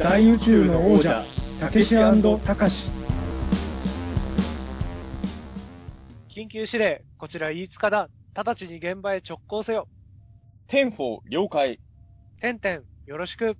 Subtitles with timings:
[0.00, 1.22] 大宇宙の王者
[1.60, 2.90] たけしたかし
[6.30, 8.08] 緊急指令、こちら飯塚だ。
[8.34, 9.88] 直ちに現場へ直行せよ。
[10.68, 11.80] ten-four 了解。
[12.40, 13.58] てんてん、よろしく。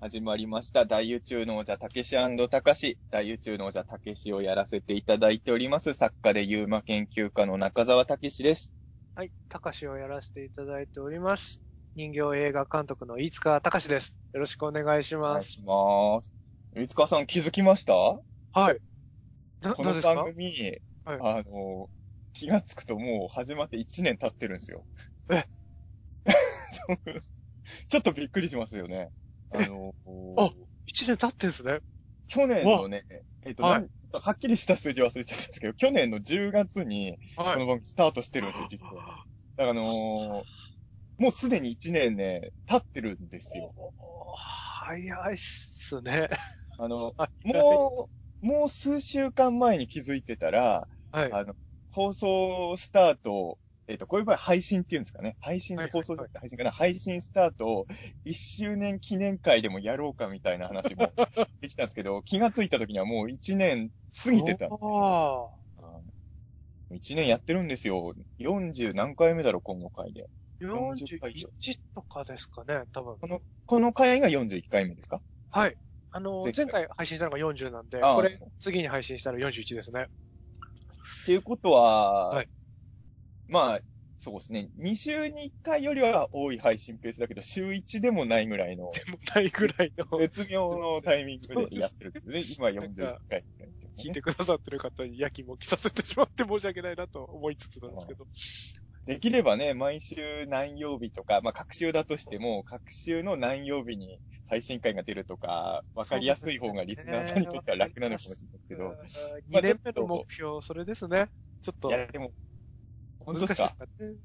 [0.00, 0.86] 始まりました。
[0.86, 2.16] 大宇宙の王者たけし
[2.48, 2.96] たかし。
[3.10, 5.92] 大宇宙の王者たけしをやらせていただいております。
[5.92, 8.74] 作家で UMA 研究家の中澤たけしです。
[9.16, 11.60] はい、たかしをやらせていただいております。
[11.96, 14.18] 人形映画監督の飯塚たかしです。
[14.32, 15.62] よろしくお願いします。
[15.64, 16.32] お願いします。
[16.74, 17.94] 飯塚さん気づきました？
[17.94, 18.80] はい。
[19.60, 21.88] な、この番組、はいあの、
[22.32, 24.84] 気がつくともう始まって1年経ってるんですよ。
[25.30, 25.44] え？
[27.86, 29.10] ちょっとびっくりしますよね。
[29.52, 29.94] あの、
[30.36, 30.50] あ
[30.86, 31.78] 一年経ってんすね。
[32.26, 33.04] 去年のね、
[33.44, 39.24] えっ、と、はいはっきりした数字忘れちゃったんですけど、去年の10月に、はこの番組スタートしてるんですよ、実は。
[39.56, 40.63] だからあのー
[41.18, 43.72] もうすでに1年ね、経ってるんですよ。
[44.36, 46.28] 早いっすね。
[46.78, 48.08] あの、 はいも
[48.42, 51.32] う、もう数週間前に気づいてたら、はい。
[51.32, 51.54] あの、
[51.92, 55.36] 放送スタート、えっ、と、こういう場合配信っていうんですかね。
[55.40, 56.70] 配信は放送配信かな。
[56.70, 57.86] 配信スタートを
[58.24, 61.12] 1周年記念会でもやろうかみたいな話も
[61.60, 63.92] できたんですけど、気がついた時にはもう1年
[64.24, 64.66] 過ぎてた。
[64.66, 65.48] あ
[66.90, 68.14] 1年やってるんですよ。
[68.38, 70.28] 40何回目だろ、今後回で。
[70.60, 70.64] あ。
[70.64, 73.18] 40回以上41とかですかね、多分。
[73.18, 75.20] この、この回が41回目ですか？
[75.50, 75.76] はい。
[76.10, 80.06] あの、前前回回配信したのが40なんで、これ、次に配信したら41ですね。
[81.22, 82.48] っていうことは、はい
[83.48, 83.80] まあ、
[84.16, 84.70] そうですね。
[84.78, 92.54] 2週に1回よりは多い配信ペースだけど、週1でもないぐらいの、でもないぐらいの、絶妙のタイミングでやってるんですね。
[92.56, 93.44] 今41回、
[93.98, 98.26] 聞いてくださってる方にやきもきさせてしまって申し訳ないなと思いつつなんですけど。
[99.06, 108.96] できればね、毎週何曜日とか、まあ、各週だとしても、各週の何曜日に配信会が出るとか、わかりやすい方がリスナーさんにとっては楽なのかもしれないですけど、
[109.52, 111.28] まあ2年目の目標、それですね。
[111.60, 112.32] ちょっとい、や、でも、
[113.20, 113.76] 本当ですか？
[113.76, 114.16] かね。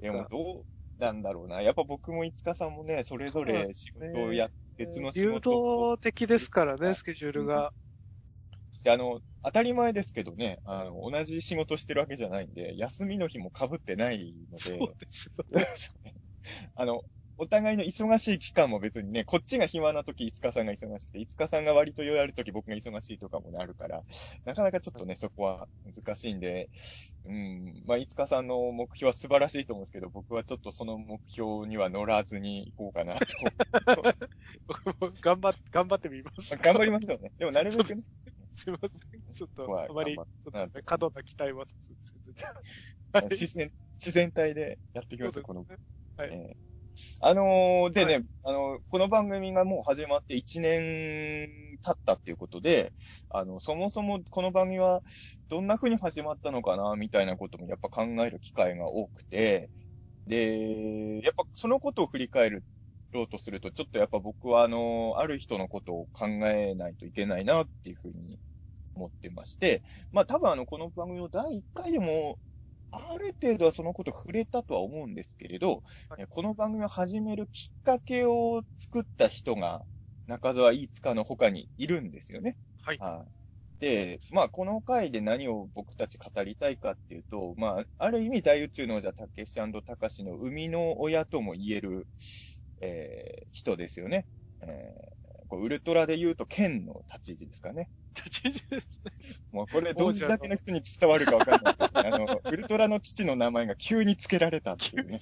[0.00, 0.64] でもか、どう
[0.98, 1.62] なんだろうな。
[1.62, 7.72] やっぱ僕も五日さんもね、それぞれ仕事をや、別の仕流事を動的ですからね、スケジュールが。
[8.84, 15.66] であの、当たり前ですけどね、あの、同じ仕事してるわけじゃないんで、休みの日も被ってないので、そうですよね。
[16.74, 17.02] あの、
[17.38, 24.04] お互いの忙しい期間も別にね、こっちが暇な時、五日さんが忙しくて、五日さんが割とやる時僕が忙しいとかもね、あるから、
[24.44, 26.68] なかなかちょっとね、そこは難しいんで、
[27.24, 33.26] うん、まあ、五日さんの目標は素晴らしいと思うんですけど、僕はちょっとその目標には乗らずに行こうかなと。
[34.68, 36.56] 僕も頑張っ頑張ってみます。
[36.56, 37.32] 頑張りましょうね。
[37.38, 38.02] でもなるべくね、
[38.56, 39.22] すいません。
[39.32, 39.88] ちょっと、はい。
[39.88, 42.34] あまり、頑そうですね、過度な期待はせずに。
[43.12, 45.66] はい自然、自然体でやっていきましょう、この。
[46.16, 46.30] はい。
[46.32, 46.56] えー。
[47.20, 52.92] あのーでね、はあの、この番組がもう始まって1年経ったっていうことで、
[53.30, 55.02] あの、そもそもこの番組は
[55.48, 59.70] どんな風に始まったのかな、みたいなこともやっぱ考える機会が多くて、
[60.26, 62.64] で、やっぱそのことを振り返る
[63.12, 68.38] ろうとすると、ちょっとやっぱ僕はあの、ある人のことを考えないといけないなっていうふうに
[68.94, 72.38] 思ってまして、まあ多分あの、この番組の第1回でも、
[72.90, 79.82] ある程度はそのこと触れたとは思うんですけれど、はいえこの番組を始めるきっかけを作った人が、
[80.26, 82.56] 中澤飯塚の他にいるんですよね。
[82.84, 82.98] はい。
[82.98, 83.32] はい。
[83.82, 92.06] で、まあ、この回で何を僕たち語りたいかっていうと、まあ、ある意味大宇宙の王者、たけしたかしの生みの親とも言える、
[92.82, 94.26] えー人ですよね。
[94.62, 95.12] えー
[95.48, 97.90] こうウルトラで言うと、剣の立ち位置ですかね。
[99.52, 102.14] もうこれどんだけの人に伝わるかわかんないけど。
[102.14, 105.18] あの、ウルトラの父の名前が急に付けられたって急いうね。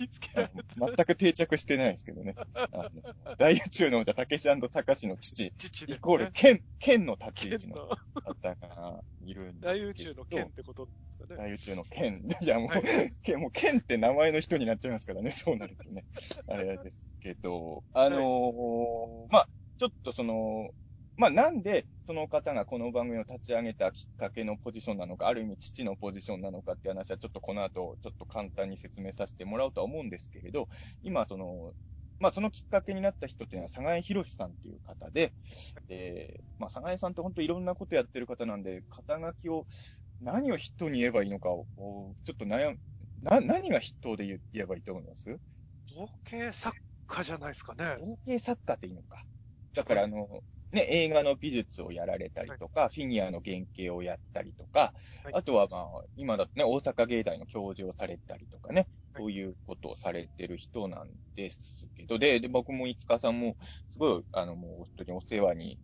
[0.76, 2.34] 全く定着してないですけどね。
[2.54, 7.76] あの大宇宙の王者、たけしたかしの父、父でイコール剣、剣の立ち位置の
[8.24, 9.64] 方がいるんです。
[9.64, 10.92] 大宇宙の剣ってことで
[11.26, 11.36] すかね。
[11.36, 12.28] 大宇宙の剣。
[12.40, 12.82] いや、もう、はい
[13.22, 16.04] 剣もう剣って名前の人になっちゃいますからね、そうなるとね。
[16.48, 19.48] あれですけど、あのーまあ、
[19.78, 20.70] ちょっとその、
[21.20, 30.70] まあ、なんで、その方がこの番組を立ち上げたきっかけのポジションなのか、ある意味父のポジションなのかっていう話は、ちょっとこの後、ちょっと簡単に説明させてもらおうとは思うんですけれど、
[31.02, 31.74] 今、その、
[32.20, 35.34] まあ、そのきっかけになった人っていうのは、佐賀江博さんっていう方で、
[35.88, 39.66] で、まあ、佐賀江さんって本当いろんなことやってる方なんで、肩書きを、
[40.22, 41.66] 何を筆頭に言えばいいのかを、
[42.24, 42.78] ちょっと悩む、
[43.20, 45.38] な、何が筆頭で言言えばいいと思います？
[45.86, 46.74] 造形作
[47.06, 47.96] 家じゃないですかね。
[47.98, 49.22] 造形作家っていいのか。
[49.74, 55.34] だから、あの、ね、映画の美術をやられたりとか、フィギュアの原型をやったりとか、はい。
[55.34, 59.24] あとはまあ、今だとね、大阪芸大の教授をされたりとかね、はい。
[59.24, 63.56] そういうことをされてる人なんですけど、で、で僕も五日さんも、
[63.90, 65.80] すごい、あの、もう本当にお世話に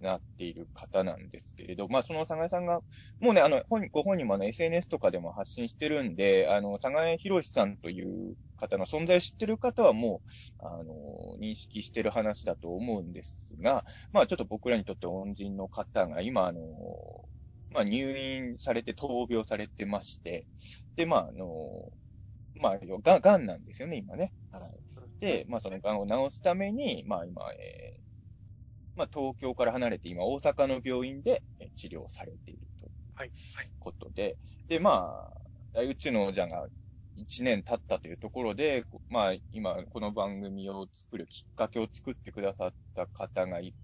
[0.00, 2.80] なっている方なんですけれど、まあ、その佐賀さんが、
[3.20, 10.22] もうね、あの、本ご本人もあの SNS とかでも発信してるんで、あの、佐賀博さんという方の存在を知ってる方はも
[10.60, 16.60] う、あの、認識してる話だと思うんですが、まあ、ちょっと僕らにとって恩人の方が今、あの、
[17.70, 20.46] まあ、入院されて闘病されてまして、
[20.96, 21.90] で、まあ、あの、
[22.60, 24.32] まあ、がん、がんなんですよね、今ね。
[24.50, 24.80] はい。
[25.20, 28.07] で、まあ、そのがんを治すために、まあ、今、えー
[28.98, 32.86] まあ、東京から離れて今、大阪の病院でえー治療されていると。
[32.86, 33.32] いうはい。
[33.78, 35.42] ことで、で、まあ、
[35.72, 36.68] 大宇宙の王者が
[37.16, 43.74] 1年経ったというところで、こまあ、今、この番組を作るきっかけを作ってくださった方がい、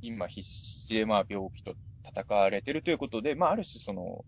[0.00, 4.26] 今、必死で、まあ、病気と戦われているということで、まあ、ある種、その、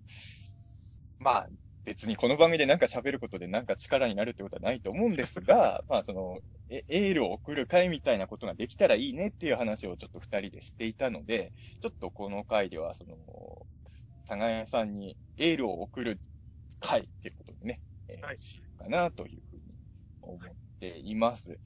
[1.19, 1.49] まあ、
[1.85, 6.39] 別にこの番組でなんか喋ることでなんか力になるってことはないと思うんですが、 まあその、
[6.69, 13.17] えエールを送る会みたいなことができたらいいねっていう話をちょっと二人でしていたので、ちょっとこの回ではその、
[14.27, 16.21] 佐賀屋さんにエールを送る
[16.79, 18.39] 会っていうことでね、えーはい。
[18.39, 19.63] しようかなというふうに
[20.21, 21.59] 思っています。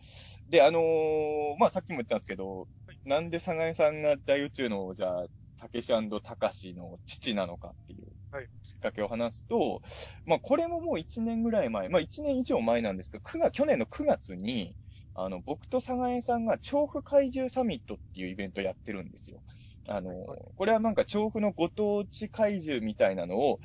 [0.49, 2.69] で、あのーまあさっきも言ったんですけど、
[3.05, 5.27] なんで佐賀屋さんが大宇宙のじゃあ、
[5.59, 5.87] たけし
[6.23, 8.49] たかしの父なのかっていうはい。
[8.63, 9.83] きっかけを話すと、
[10.25, 14.77] まあこれももう1年ぐらい前、まあ1年以上前なんですけど、9月、去年の9月に、
[15.15, 19.43] あの、僕と佐賀江さんが調布怪獣サミットっていうイベントやってるんですよ。
[19.89, 20.11] あの、
[20.57, 23.61] これはなんか調布のご当地怪獣みたいなのを、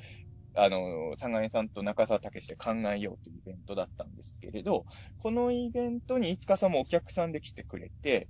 [0.54, 4.84] あの、佐賀江さんと中澤武史で考えようというイベントだったんですけれど、
[5.18, 8.28] このイベントにいつかさんもお客さんで来てくれて、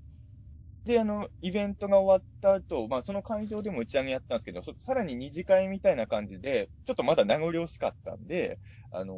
[0.85, 9.15] で、あの、イベントが終わった後、まあ、その会場でも打ち上げやったんですけど、そさらに二次会みたいな感じで、ちょっとまだ名残惜しかったんで、あの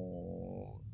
[0.80, 0.84] ー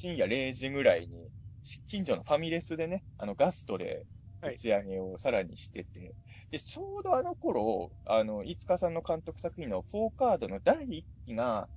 [0.00, 1.28] 深夜0時ぐらいに、
[1.64, 4.06] し近所のファミレスでね、あの、ガストで
[4.40, 6.14] はい打ち上げをさらにしてて、
[6.50, 11.68] で、ちょうどあの頃、あの、飯塚さんの監督作品の4カードの第1期が、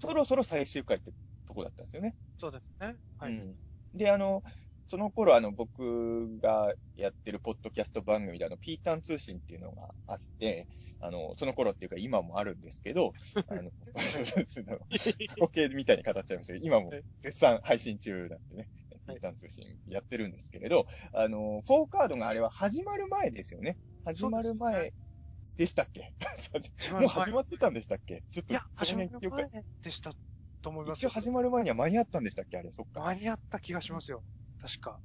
[0.00, 1.12] そろそろ最終回って
[1.46, 2.16] とこだったんですよね。
[2.38, 2.96] そうですね。
[3.16, 3.36] はい。
[3.36, 3.58] うん。
[3.94, 4.42] で、あの、
[4.88, 10.66] その頃、あの、僕がやってるポッドキャスト番組で、あの、ピータン通信っていうのがあって、
[10.98, 13.12] あの、その頃っていうか今もあるんですけど、
[13.48, 13.70] あの、
[15.26, 17.04] 過去形みたいに語っちゃいましたけど、今もはい。
[17.22, 19.18] 絶賛配信中なんでね、ピはい。
[19.18, 23.78] ータン通信やってるんですけれど、あの、4カードがあれは始まる前ですよね。
[24.04, 24.94] 始まる前
[25.56, 26.14] でしたっけ？
[26.98, 28.24] もう始まってたんでしたっけ？
[28.30, 29.48] ちょっといや、、始まる前
[29.82, 30.12] でした
[30.62, 32.58] と思います一応始まる前には間に合ったんでしたっけ？
[32.58, 33.06] あれ、そっか。
[33.06, 34.24] 間に合った気がしますよ。
[34.60, 34.98] 確か。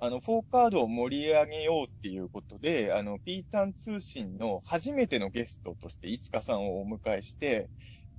[0.00, 7.68] あの、フォーカードを盛り上げようっていうことで、あの、ピータン通信の初めてのゲストとして、いつかさんをお迎えして、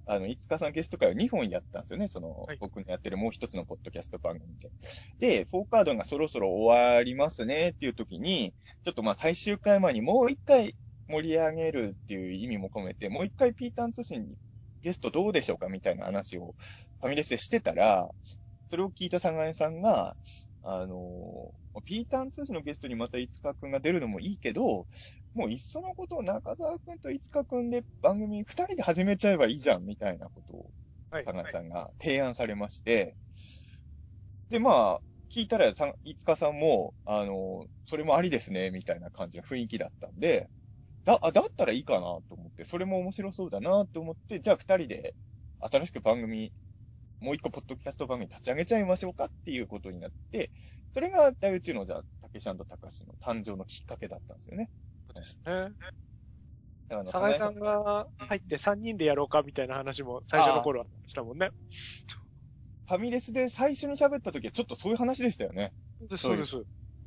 [0.05, 4.71] あの、いつかさんゲスト会を2本やったんですよね、その、はい僕のやってるもう一つのポッドキャスト番組で。
[5.19, 8.53] で、フォーカードがそろそろ終わりますねっていう時に、
[8.83, 10.75] ちょっとまあ最終回前にもう一回
[11.07, 14.35] 盛り上げるっていう意味も込めて、もう一回ピータン通信に
[14.81, 16.55] ゲストどうでしょうかみたいな話を
[16.99, 18.09] ファミレスでしてたら、
[18.69, 20.15] それを聞いた佐賀江さんが、
[20.63, 21.53] あの
[21.85, 24.87] ピータン通信のゲストにまたいつかくんが出るのもいいけど、
[25.33, 30.71] もういっそのことを中澤くんといつかくんで番組二人で始めちゃえばいいじゃん、みたいなことを
[31.11, 31.25] はい。
[31.25, 33.15] 佐賀江さんが提案されまして、
[34.49, 35.01] で、まあ、
[35.31, 40.49] 聞いたらさ、いつかさんも、あの、それもありですね、みたいな感じの雰囲気だったんで、
[41.05, 45.15] だ、あ、だったらいいかなと思って、それも面白そうだなと思って、じゃあ二人で
[45.59, 46.53] 新しく番組、
[47.19, 50.51] もう一個ポッドキャスト番組立ち上げちゃいましょうかっていうことになって、
[50.93, 54.69] それが大宇宙のじゃあ、たけしたかしの誕生のきっかけだったんですよね。
[55.13, 55.53] そうですね。
[55.53, 55.73] だか
[56.89, 61.51] らあの酒井さんが入って3人でやろうかみたいな話も最初の頃はしたもんね。
[62.87, 65.71] ファミレスで最初に喋った時はちょっとそういう話でしたよね。
[65.99, 66.51] そうです、そううですす。
[66.51, 66.63] そう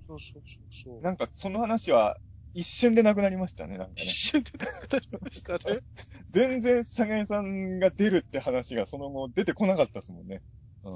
[0.06, 0.42] そうそう
[0.84, 1.02] そう。
[1.02, 2.16] なんかその話は
[2.54, 4.10] 一瞬でなくなりましたね、なんかね一。
[4.10, 5.80] 瞬でなくなりましたね。
[6.30, 10.42] 全然、佐賀さんが出るって話がその後出てこなかったですもんね。
[10.84, 10.94] うん。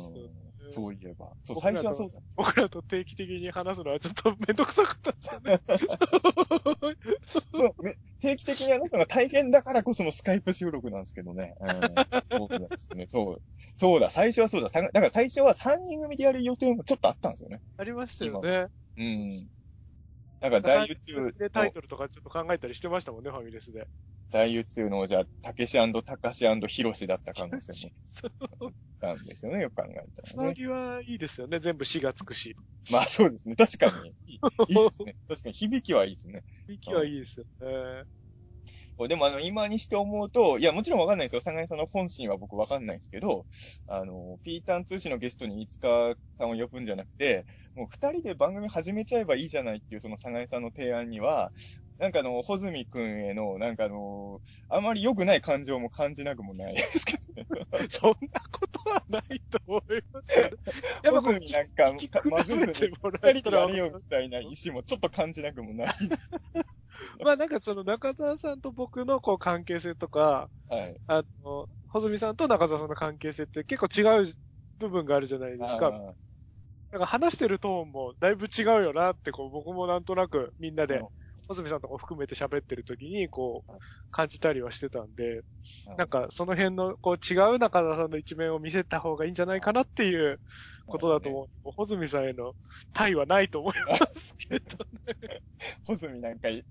[0.70, 1.32] そういえば。
[1.44, 2.18] そう、最初はそうだ。
[2.34, 5.60] 僕らと定期的に話すのはちょっとめんどくさかったんですよね。
[7.54, 11.54] そう、ね、定期的に話すのが大変だからこそのスカイプ収録なんですけどね。
[11.60, 12.48] うん。
[12.48, 13.06] そうですね。
[13.08, 13.42] そう。
[13.76, 14.68] そうだ、最初はそうだ。
[14.68, 17.60] さだから最初は3人組でやる予定もちょっとあったんですよね。
[17.78, 18.66] ありましたよね。
[18.96, 19.48] うん。
[20.40, 23.88] なんか大宇宙でタイトルとかちょっと考えたりしてましたもんね、ファミレスで。
[24.31, 25.73] 大宇宙の王者、たけし
[26.05, 28.31] たかしひろしだった可能性も そう。
[28.61, 30.11] あったんですよね、よく考えたらね。
[30.25, 31.59] つなぎはいいですよね。
[31.59, 32.57] 全部死がつくし。
[32.90, 33.57] まあそうですね。
[33.57, 34.14] 確かに。
[34.26, 34.38] いい
[34.75, 35.16] ですね。
[35.28, 36.45] 確かに響きはいいですね。
[36.69, 38.05] 息はいいですよね。
[39.08, 41.40] でもあの、今にして思うと、いや、もちろんわかんないですよ。
[41.42, 43.46] サガイさんの本心は僕わかんないですけど、
[43.86, 51.52] あの、ピーターン通信のゲストにいつかさんを呼ぶんじゃなくて、もう二人で番組始めちゃえばいいじゃないっていうそのサガイさんの提案には、
[51.98, 57.15] なんかあの、ホズミくんへの、なんかあの、あまり良くない感情も感じなくもないですけ。
[57.90, 60.47] そんなことはないと思いますけど。
[60.47, 60.52] やっ
[61.02, 65.95] ぱこうホズミなんか、聞き比まずずにべてもら二えたら人みたいな意思もちょっと感じなくもない。
[67.21, 71.00] まあなんかその中澤さんと僕のこう関係性とか、はい。
[71.07, 74.35] あの、穂積さんと中澤さんの関係性って結構違う
[74.78, 76.14] 部分があるじゃないですか。
[76.93, 81.02] なんか話してるトーンもだいぶ違うよなって、こう僕もなんとなくみんなで
[81.48, 85.24] うん、穂積さんとか含めて喋ってる時にこうはい感じたりはしてたんで、
[85.86, 90.40] はいなんかその辺のこう違う中澤さんの一面を見せた方がいいんじゃないかなっていう
[90.86, 91.72] ことだと思う。
[91.72, 92.54] 穂積さんへの
[92.92, 94.86] 対はないと思いますけど。
[95.84, 96.64] ホズミなんかい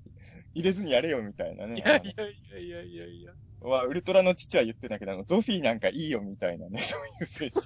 [0.56, 1.78] 入れずにやれよみたいなね。
[1.78, 3.34] いやいやいやいやいやいや。
[3.62, 7.66] は、ウルトラの父は言ってたけど、あのゾフィーなんかいいよみたいなね、 そういう精神。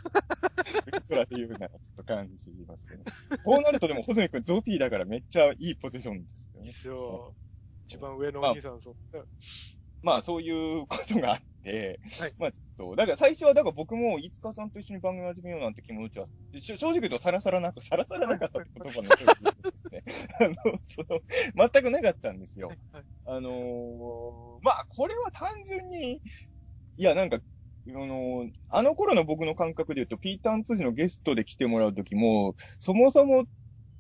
[0.87, 3.03] ウルトラで言うならちょっと感じますけど。
[3.43, 6.73] こうなるとでも、ホズミ君ゾフィーだからめっちゃいいポジションですよねいいっ。
[6.73, 7.35] すよ。
[7.87, 8.95] 一番上のお兄さん、そう。
[10.03, 16.25] ねまあ、そういうことがあって、はいまあ、ちょっと、だから最初は、だから僕も、飯塚さんと一緒に番組始めようなんて気持ちは、
[16.57, 20.03] し正直言うとさらさらなく、さらさらなかったって言葉のチョイスですね。
[20.39, 21.19] あの、その、
[21.71, 22.69] 全くなかったんですよ。
[22.91, 26.21] はいあのーまあ、これは単純に、
[26.97, 33.45] いや、なんか、あのーあの頃の僕の感覚で言うと、ピーターン通信のゲストで来てもらうときも、そもそも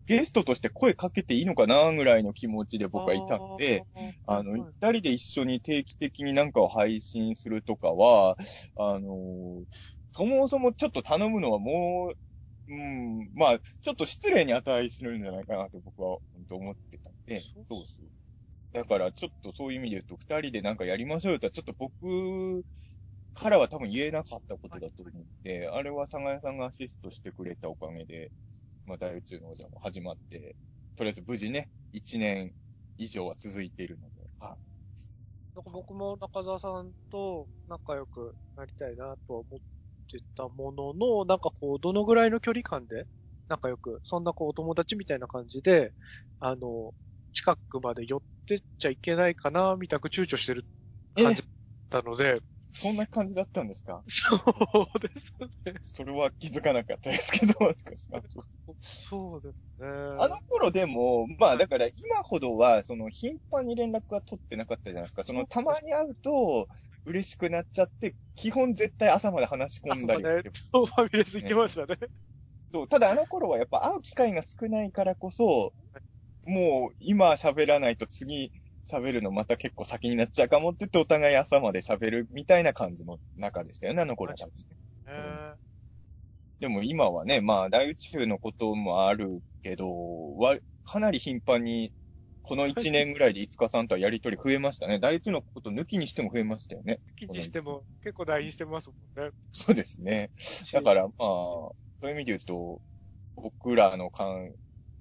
[0.09, 3.85] ゲストとして声かけていいのかなぐらいの気持ちで僕はいたんで、、
[4.25, 8.35] あの、はい二人で一緒に定期的になんかを配信するとかは、
[8.75, 9.61] あの、
[10.11, 12.13] そもそもちょっと頼むのはも
[12.67, 18.05] う、うん、まあ、ちょっと失礼に値するんじゃないかなと僕は本当思ってたんで、そうそうそう。
[18.73, 22.63] だからちょっとそういう意味で言うと、二人でなんかやりましょうよとはちょっと僕
[23.35, 28.31] からは多分言えなかったことだと思って、あれは佐賀屋さんがアシストしてくれたおかげで、
[28.89, 30.57] まあ大宇宙の王者も始まって、
[30.97, 32.55] とりあえず無事ね、一年
[32.97, 34.59] 以上は続いているので、はい。
[35.55, 39.59] なんか僕も中澤さんと仲良くなりたいなとは思っ
[40.11, 43.05] てたものの、なんかこう、どのぐらいの距離感で
[43.47, 45.93] 仲良く、そんなこう、お友達みたいな感じで、
[46.39, 46.93] あの、
[47.33, 50.65] 近くまで寄ってっちゃいけないかな、みたく躊躇してる
[51.15, 51.41] 感じ
[51.91, 54.03] だったので、そんな感じだったんですか？
[54.07, 54.35] そ
[54.95, 55.33] うです
[55.65, 55.73] ね。
[55.81, 58.23] それは気づかなかったですけど、もしかしたら
[58.81, 59.85] そうですね。
[59.87, 65.23] あの頃でも、まあだから今ほどは、その頻繁に連絡は取ってなかったじゃないですか。
[65.23, 66.67] そのたまに会うと、
[67.05, 71.97] 嬉しくなっちゃって、基本絶対朝まで話し込んだりそう、ファミレス行きましたね。
[72.71, 75.73] そう、ただあの頃はやっぱ会う機会が少ないからこそ、
[76.45, 78.51] もう今喋らないと次
[78.89, 84.47] 喋るのまた結構先になっちゃうかもって言ってお互い朝まで喋るみたいな感じの中でしたよね、あの頃は。
[85.07, 85.53] え
[86.59, 91.93] でも今はね、まあ大宇宙のこともあるけど、わ、かなり頻繁に、
[92.41, 94.99] この1年ぐらいで五日さんとはやりとり増えましたね。
[94.99, 96.99] 大宇宙のこと抜きにしても増えましたよね。
[97.13, 99.31] ー、記事しても結構 LINE してますもんね。
[99.51, 100.31] そうですね。
[100.73, 102.81] だから、まあ、そういう意味で言うと、
[103.35, 104.53] 僕らの感、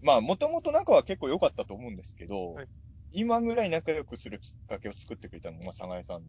[0.02, 2.66] まあ、もともと仲は結構良かったと思うんですけど、はい
[3.10, 6.22] 今ぐらい仲良くするきっかけを作ってくれたのが、まあ、佐賀江さん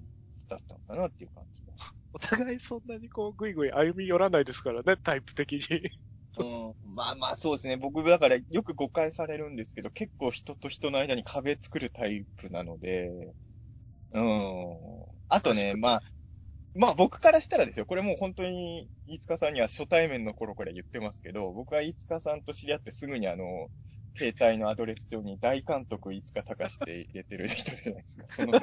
[0.48, 1.74] だったのかなっていう感じが。
[2.14, 5.60] お互いそんなにこう、ぐいぐい歩み寄らないですからね、タイプ的に。
[6.38, 7.78] うん、まあまあそうですね。
[7.78, 13.10] 僕、だからよく誤解されるんですけど、結構人と人の間に壁作るタイプなので、
[14.12, 15.06] うん。
[15.28, 16.04] あとね、まあ、
[16.76, 23.70] まあ僕からしたらですよ、これもう本当に、飯塚さんには初対面の頃から言ってますけど、僕は飯塚さんと知り合ってすぐにあの、
[24.18, 28.28] 携帯のアドレス帳に大監督飯塚隆って入れてる人じゃないですか。
[28.34, 28.60] そのあ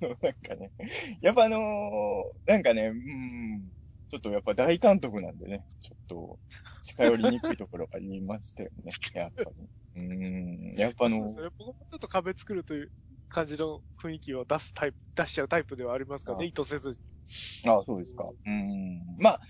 [0.00, 0.72] の、なんかね、
[1.20, 3.70] やっぱあのーなんかね、うん、
[4.08, 6.38] ちょっとやっぱ大監督なんでね、ちょっと
[6.84, 9.50] 近寄りにくいところがありましたよね、 やっぱり。
[9.94, 11.48] うん、やっぱあのそうですね。
[11.58, 12.92] 僕もちょっと壁作るという
[13.28, 16.96] 感じの雰囲気を出すタイプ、出しちゃうタイプではありますからね、あ意図せずに。
[17.70, 18.24] ああ、そうですか。
[18.46, 19.16] うん。
[19.18, 19.40] まあ、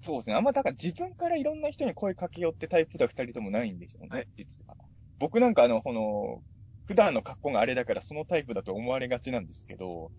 [0.00, 0.36] そうですね。
[0.36, 4.76] あんまだから自分からいろんな人に声かけようってタイプでは二人ともないんでしょうね、はい実は。
[5.18, 6.42] 僕なんかあの、この、
[6.86, 10.10] 普段の格好があれだからそのタイプだと思われがちなんですけど、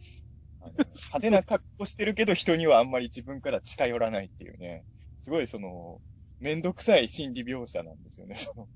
[0.62, 4.86] あの 派手な格好してるけど人にはあんまり自分から近寄らないっていうね、
[5.22, 6.02] すごいその、
[6.40, 8.36] めんどくさい心理描写なんですよね。
[8.36, 8.68] その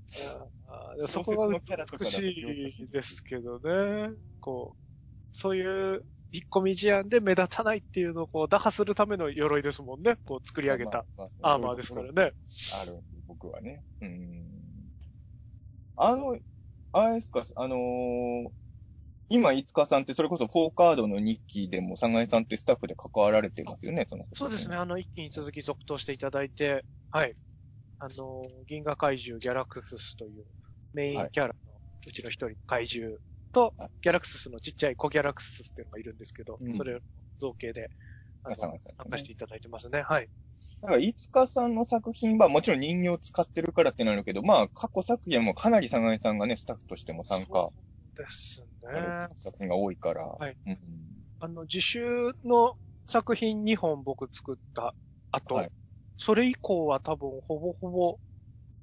[1.08, 2.32] そこが美し
[2.78, 4.10] いですけどね。
[4.40, 4.78] こう、
[5.30, 10.16] そういう引っ込み思案で目立たないっていうのをこう打破するための鎧ですもんね。
[10.24, 11.06] こう作り上げた
[11.42, 12.32] アーマーですからね。
[12.74, 13.84] ある、僕はね。
[14.00, 14.90] うん。
[15.96, 16.36] あの、
[16.92, 18.48] あれですか、あのー
[19.30, 24.26] 今、いつかさんって、それこそフォーカードの日記でも、サガエさんってスタッフで関わられてますよね、その。
[24.34, 24.76] そうですね。。
[24.76, 27.32] あの、一気に続き続投していただいて、はい。
[28.00, 30.44] あの、銀河怪獣ギャラクススという
[30.92, 31.54] メインキャラの
[32.06, 33.16] うちの一人、怪獣
[33.54, 36.98] とはい、ギャラクススのちっちゃい小ギャラクススっていうのがいるんですけど、うんそれを
[37.40, 37.90] 造形で、
[38.42, 38.78] あの参
[39.10, 40.02] 加していただいてますね。
[40.02, 40.28] はい。
[40.82, 47.70] だから、いつかさんの作品は、もちろん人形を使ってるからってなるけど、まあ、過去作品はもうかなりサガエさんがね、スタッフとしても参加
[48.16, 49.28] ですね。
[49.34, 50.26] 作品が多いから。
[50.26, 50.78] はいうん。
[51.40, 54.94] あの、自習の作品2本僕作った
[55.30, 55.70] 後、はい
[56.16, 58.18] それ以降は多分ほぼほぼ、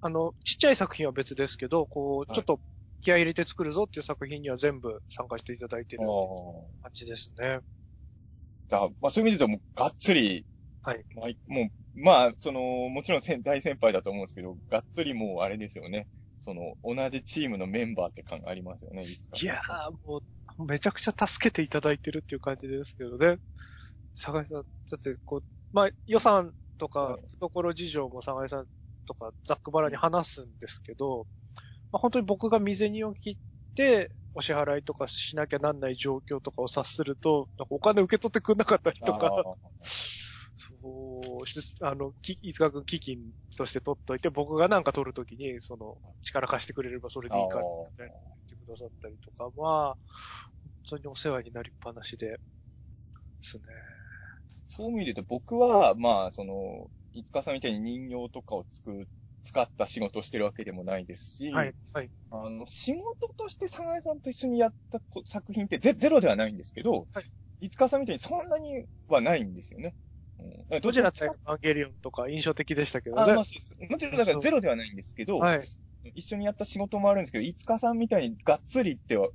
[0.01, 2.59] あの、ちっちゃい作品は別ですけど、こう、はいちょっと
[3.01, 6.03] 気合い入れて作るぞっていう作品には全部参加していただいてる。
[6.81, 7.59] 感じですね。
[8.69, 10.45] だまあ、そういう意味で言うと、がっつり、
[10.83, 11.05] はい。
[11.15, 16.07] まあ、もう、まあ、その、もちろん先大先輩だと思うんですけど、がっつりもう、あれですよね。
[16.39, 20.21] その、同じチームのメンバーって感がありますよね、いやー、も
[20.57, 23.37] う、めちゃくちゃ助けていただいてるっていう感じですけどね。
[24.13, 24.63] 坂井さん、だ
[24.95, 28.65] ってこう、まあ、予算とかはい、懐事情も坂井さん
[29.05, 31.27] とか、ざっくばらに話すんですけど、
[31.91, 33.35] まあ、本当に僕が未銭を切っ
[33.75, 39.43] て、お支払いとかしなきゃなんない状況とかを察すると、なんかお金受け取ってくんなかったりとか、あ
[40.55, 43.17] そう、しあの、き、いつかくん基金
[43.57, 49.97] として取っといて、僕がなんか取るときに、その、力貸してくれればそれでいいから、あみたいな言ってくださったりとかは、
[50.89, 52.37] 本当にお世話になりっぱなしで、で
[53.41, 53.63] すね。
[54.69, 59.09] そういう意味で言うと、僕は、まあ、その、いつかさんみたいに人形とかを作る、
[59.43, 62.09] 使った仕事をしてるわけでもないですし、はい、はい。
[62.31, 67.25] あの、仕事としてサガエさんと一緒にやったこ作品ってゼゼロではないんですけど、はい
[67.61, 69.93] いつかさんみたいにそんなにはないんですよね。
[70.69, 73.35] うん、どちらかかエヴァンゲリオンとか印象的でしたけどあ、ね。
[73.35, 75.61] まあ、そうですもちろんだからゼロではないんですけど、はい。
[76.15, 79.29] 一緒にやった仕事もあるんですけど、いつかさんみたいにがっつりっては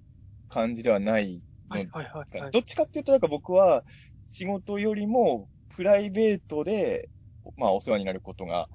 [0.48, 2.40] 感じではないのはい、はい、はい。
[2.40, 3.84] はいどっちかっていうと、なんか僕は
[4.28, 7.08] 仕事よりもプライベートで、
[7.56, 8.68] まあお世話になることが、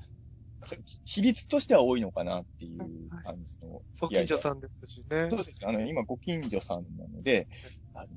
[1.06, 4.28] 比率としては多いのかなっていう感じのご付き合いが。
[4.28, 5.28] 近所さんですしね。
[5.30, 5.66] そうです。
[5.66, 7.48] あの、今ご近所さんなので、
[7.94, 8.08] あの、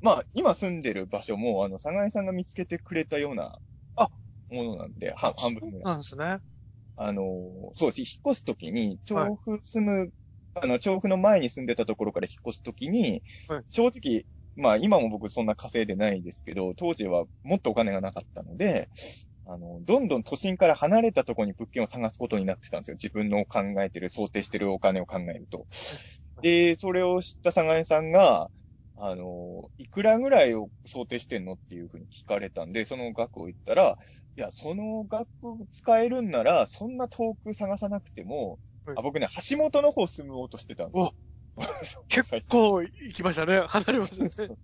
[0.00, 3.58] まあ今住んでる場所も、あの、佐賀江さんが見つけてくれたような、
[3.96, 4.10] あ
[4.50, 5.82] ものなんで、は半分ぐそうらい。
[5.84, 6.38] なんですね。
[6.96, 7.22] あの、
[7.74, 8.00] そうです。
[8.00, 10.10] 引っ越すときに、調布住む、
[10.54, 18.88] あの、調布の前に住んでたところから引っ越すときに、はい正直、まあ今も僕そんな稼いでないですけど、当時はもっとお金がなかったので、
[19.48, 22.94] あの、どんどん都心から離れたところに物件を探すことになってたんですよ。
[22.94, 25.66] 自分の考えてる、想定してるお金を考えると。
[26.42, 28.50] で、それを知った佐賀江さんが、
[28.96, 33.96] あの、いくらぐらいを想定してんのっていうふうに聞かれたんで、その額を言ったら、
[34.36, 35.28] いや、その額
[35.70, 41.00] 使えるんなら、そんな遠く探さなくても、はいあ僕ね、橋本の方住もうとしてたんで
[41.84, 42.04] すよ。
[42.08, 43.64] 結構行きましたね。
[43.66, 44.56] 離れましたね。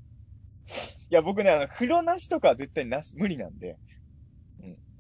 [1.11, 3.79] いや、僕ね、あの、風呂なしとかは絶対なし、無理なんで。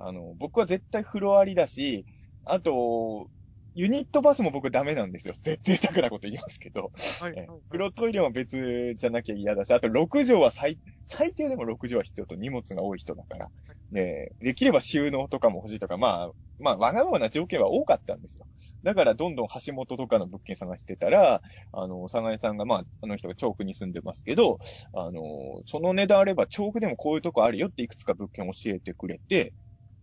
[0.02, 0.08] うん。
[0.08, 2.06] あの、僕は絶対風呂ありだし、
[2.44, 3.30] あと、
[3.74, 5.34] ユニットバスも僕ダメなんですよ。
[5.34, 6.92] ぜ 贅沢なこと言いますけど。
[7.20, 7.60] はい、えはい。
[7.70, 13.50] 風呂トイレも別じゃなきゃ嫌だし、あと6畳は最、最低でも6畳は必要と荷物が多い人だから。
[13.90, 18.46] ねできれば収納とかも欲しいとか、まあ、まあ、わがままな条件は多かったんですよ。
[18.82, 24.58] だから、どんどん橋本とかの物件探してたら、あの、佐賀江さんが、まあ、あの人が調布に住んでますけど、
[24.92, 25.20] あの、
[25.66, 29.54] その値段あれば調布でもこういうとこあるよっていくつか物件教えてくれて、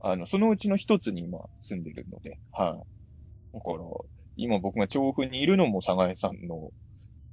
[0.02, 2.82] あの、そのうちの一つに今住んでるので、は
[3.54, 3.58] い。
[3.58, 3.80] だから、
[4.36, 6.72] 今僕が調布にいるのも佐賀江さんの、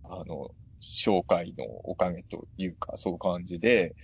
[0.05, 0.51] あの、
[0.83, 3.97] 紹介のおかげというか、そういう感じで、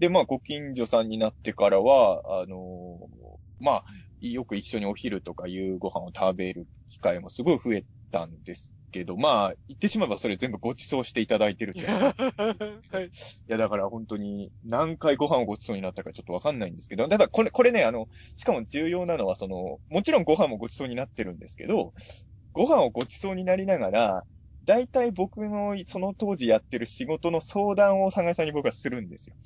[0.00, 3.00] で、まあ、ご近所さんになってからは、あの
[3.60, 3.84] まあ、
[4.20, 13.04] よく一緒にお昼とか夕ご飯を食べる機会もすごい増えたんですけど、まあ、言ってしまえばそれ全部ご馳走していただいてるってい はい。
[13.06, 13.10] い
[13.46, 21.92] や、だから本当に何回ご飯をご馳走になったかちょっとわかんないんですけど、ただこれ、これね、あの、しかも重要なのは、その、もちろんご飯もご馳走になってるんですけど、
[22.52, 24.26] ご飯をご馳走になりながら、
[24.64, 29.36] 大体僕のその当時やってる仕事の相談を佐賀江さんに僕はするんですよ。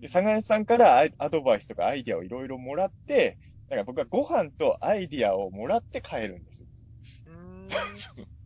[0.00, 6.68] で、佐賀江さんからアドバイスとかアイディアをいろいろもらって、だから僕はご飯とアイディアをもらって帰るんですよ。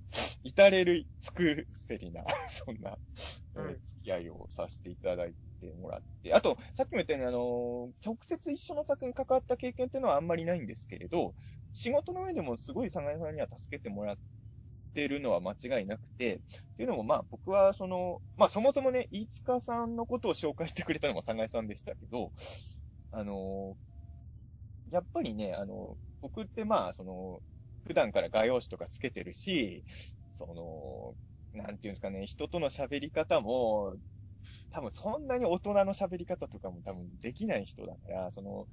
[0.43, 2.99] 至れる作せりな、 そんな、
[3.57, 6.35] えん付き合いをさせていただいてもらって。
[6.35, 11.35] あと、さっきも言ったように、あのー直接一緒の作品に関わった経験っていうのはあんまりないんですけれど、
[11.73, 14.19] 仕事の上でもすごい佐賀江さんには助けてもらっ
[14.91, 16.41] ってるのは間違いなくて、っ
[16.77, 22.33] ていうのもまあ僕はその、まあそもそもね、飯塚さんのことを紹介してくれたのも佐賀さんでしたけど、
[23.11, 23.77] あの、
[24.91, 27.43] やっぱりね、あの、僕ってまあその、
[27.87, 29.85] 普段から画用紙とかつけてるし、
[30.35, 31.17] そ
[31.53, 33.97] の、なんていうんですかね、人との喋り方も、
[34.71, 38.69] 多分そんなに大人の喋り方とかも多分できない人だから、その、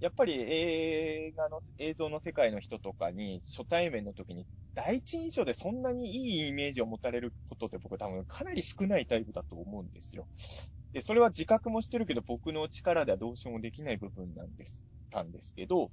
[0.00, 10.28] やっぱり映画の、映像の世界の人とかに初対面の時に第一印象でそんなにいいイメージを持たれることって僕多分かなり少ないタイプだと思うんですよ。
[10.92, 14.84] で、それは自覚もしてるけど僕の力ではどうしようもできない部分なんです。
[15.10, 15.90] たんですけど、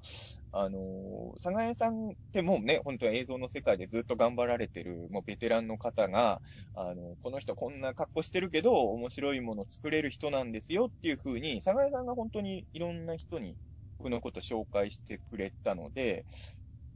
[0.52, 6.42] あのー、佐賀屋さんってもうね、本当は映像の世界でずっと頑張られてる、もうベテランの方が、
[6.74, 13.56] あの、この人こんな格好してるけど、面白いもの作れる人なんですよっていう風に、佐賀屋さんが本当にいろんな人に
[13.98, 16.26] 僕のこと紹介してくれたので、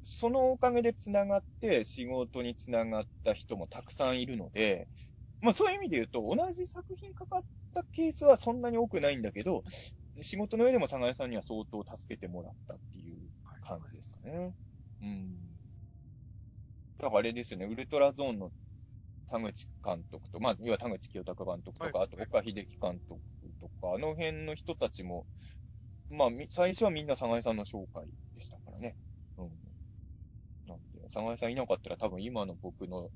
[0.04, 4.88] そのおかげで繋がって仕事に繋がった人もたくさんいるので、
[5.42, 7.42] まあそういう意味で言うと、同じ作品かかっ
[7.74, 9.64] たケースはそんなに多くないんだけど、
[10.22, 13.30] 仕事の上でも佐賀屋さんには相当助けてもらったっていう
[13.64, 14.54] 感じですかね。
[15.02, 15.38] うん。
[17.00, 18.52] だからあれですよね、ウルトラゾーンの
[19.32, 23.20] 田口監督と、まあ、要は田口清隆監督とか、はいあと岡秀樹監督
[23.60, 25.26] とか、あの辺の人たちも、
[26.10, 28.96] まあ、み最初はみんな佐賀屋さんの紹介でしたからね。
[29.38, 29.50] うん。
[30.68, 33.10] なんで、佐賀屋さんいなかったら多分今の僕の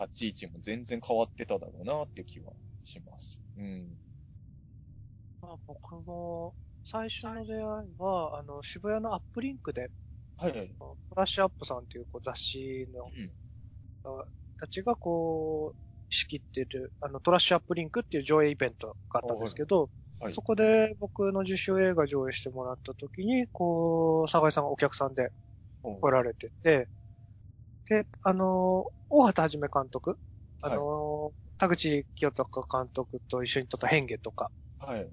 [0.00, 2.52] 立ち位置も全然変わってただろうなって気は
[2.84, 3.40] します。
[3.58, 4.05] うん。
[5.46, 9.92] まあ、僕も、最初の出会いは、あの、渋谷のアップリンクで、
[10.38, 10.76] はいはい。
[10.78, 13.32] トラッシュアップさんっていうこう雑誌の、うん
[14.58, 15.76] たちがこう、
[16.08, 25.30] 仕切ってる、あの、トラッシュアップリンクっていう上映イベントがあったんですけど、はいそこで僕の自主映画上映してもらった時に、こう、坂井さんがお客さんで
[25.82, 26.88] 来られてて、
[27.88, 30.18] で、あの、大畑はじめ監督、
[30.60, 35.10] あの、田口清隆監督と一緒に撮った変化とか、はい。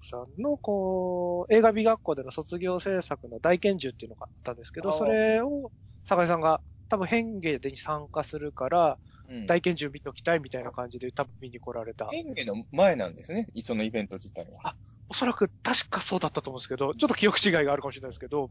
[0.00, 5.72] 徳さんの、こう、映画美学校での卒業制作の大拳銃っていうのがあったんですけど、それを、
[6.06, 9.46] 坂井さんが、多分変化でに参加するから、うん。
[9.46, 12.06] 大拳銃見ときたいみたいな感じで多分見に来られた。
[12.10, 14.76] 変化の前なんですね、そのイベント自体は。
[15.08, 18.50] おそらく確かそうだったと思うんですけど、ちょっと記憶違いがあるかもしれないですけど、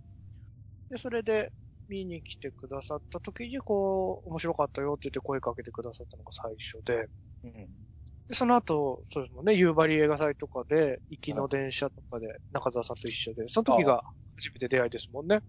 [0.89, 1.53] で、それで
[1.87, 7.09] 見に来てくださった時に、こう、面白かったよって言って声かけてくださったのが最初で、
[7.43, 7.84] うん。
[8.27, 14.03] で、その後、そうですもんね、夕張映画祭とかで、行きの電車とかで中澤さんと一緒で、その時が
[14.37, 15.41] 初めて出会いですもんね。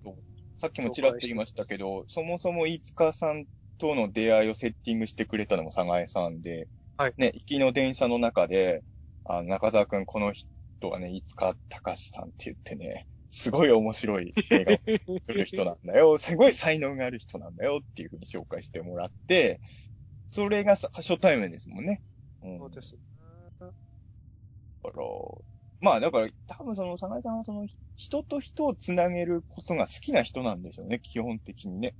[0.58, 3.46] さっきもちらっと言いましたけど、そもそも飯塚さん
[3.78, 7.14] との出会いをセッティングしてくれたのも佐賀江さんで、はい。
[7.18, 8.82] ね、行きの電車の中で、
[9.24, 19.60] あ中澤くん、この人はね、飯塚隆さんって言ってね、すごい面白い映画を撮る人なんだよ、 すごい才能がある人なんだよっていうふうに紹介してもらって、
[20.30, 22.02] それがさ初対面ですもんね。
[22.42, 22.96] うん、そうです。
[24.82, 25.06] だから、
[25.80, 31.94] まあだから、多分その、佐賀さんはその、人と人をつなげることが好きな人なんでしょうね、基本的にね。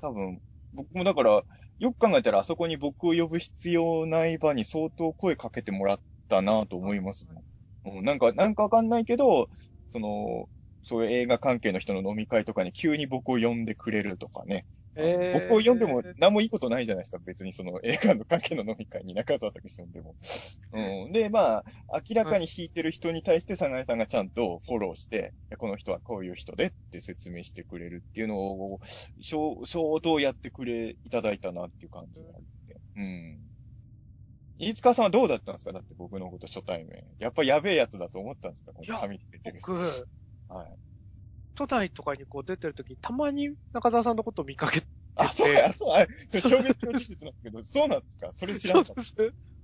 [0.00, 0.40] 多分、
[0.72, 1.44] 僕もだから、
[1.78, 5.98] よく考えたらあそこに僕を呼ぶ必要ない場に相当声かけてもらっ
[6.28, 7.44] たなと思いますも
[7.92, 7.98] ん。
[7.98, 9.48] うん、なんか、なんかわかんないけど、
[9.90, 10.48] その、
[10.82, 14.66] そういう映画関係の人の飲み会とかに急に僕を呼んでくれるとかね。
[14.96, 17.18] えー僕を呼んでも何もいいことないじゃないですか。
[17.24, 20.16] 別にその映画の関係の飲み会に中澤武呼んでも。
[20.72, 21.12] うん。
[21.12, 21.64] で、まあ、
[22.08, 28.80] 明らかに弾いてる人に対して、佐賀さんがちゃんとフォローして、この人はこういう人でって説明してくれるっていうのを、
[29.22, 32.80] 相相当やってくれ、いただいたなっていう感じがあって。
[32.96, 33.38] うん。
[34.58, 35.72] 飯塚さんはどうだったんですか？
[35.72, 37.02] だって僕のこと初対面。
[37.18, 38.72] やっぱやべえやつだと思ったんですか？
[38.74, 39.72] この髪つけてる人。
[39.72, 39.80] 僕、
[40.48, 40.76] はい。
[41.66, 48.32] 都内とかにこう出てる時たまに中澤さんのことを見かけて、あ、そうや、そう、あ、それ衝撃の事実なんだけど、 そうなんですか？
[48.32, 49.02] それ知らそうなかった。
[49.02, 49.14] です。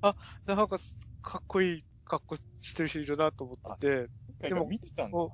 [0.02, 0.78] あ、なんか、
[1.22, 4.10] かっこいい格好してる人いるなと思ってて、
[4.48, 5.16] でも見てたんだ。
[5.16, 5.32] こ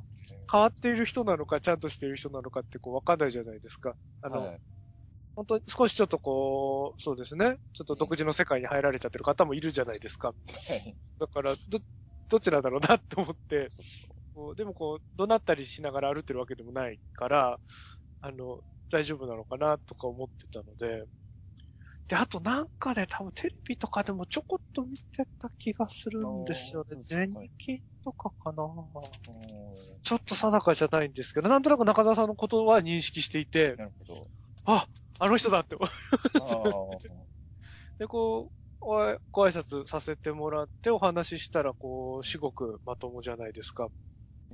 [0.50, 3.96] 変わっている人なのか、ちゃんとしている人なのかってこうわかんないじゃないですか。
[4.22, 4.62] あの、はい
[5.36, 7.58] 本当に少しちょっとこう、そうですね。
[7.74, 10.34] ちょっと独自の世界に入られちゃってる方もいるじゃないですか。
[10.66, 11.80] はいだから、ど、
[12.30, 13.68] どちらだろうなって思って、
[14.34, 17.60] こうでもこう、怒鳴ったりしながら歩いてるわけでもないから、
[18.20, 21.06] あの、大丈夫なのかなとか思ってたので、
[22.08, 28.72] で、あとなんかね、多分テレビとかでもちょこっと見てた気がするんですよね全金とかかなうん
[30.02, 34.28] ちょっと定かじゃないんですけど、なんとなく中澤さんのことは認識していて、なるほど。
[34.64, 34.86] あ、
[35.18, 35.76] あの人だって。
[37.98, 43.88] で、こう、ご挨拶させてもらってお話ししたら、こう、至極まともじゃないですか。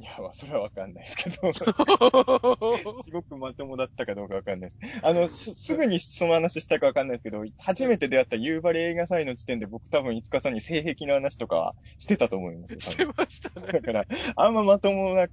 [0.01, 1.53] いや、まあ、それはわかんないですけど、
[3.03, 5.05] すごくまともだったかどうかわかんないです。
[5.05, 12.81] あの、すすぐにその話したかわかんないですけど、初めて出会った夕張映画祭の時点で僕多分、いつかさんに性癖の話とかしてたと思いますよ。
[12.81, 13.73] してましたね。
[13.73, 14.07] だから、
[14.37, 15.27] あんままともな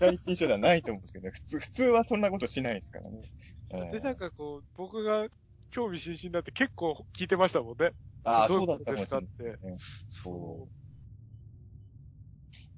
[0.00, 1.30] 第一印象ではないと思うんですけどね。
[1.30, 3.22] 普通、普通はそんなことしないですからね。
[3.92, 5.28] で、なんかこう、僕が
[5.70, 7.92] 興味津々になって結構聞いてましたもんね。
[8.24, 9.58] ああ、どそうだういうことですったかって。
[10.08, 10.81] そう。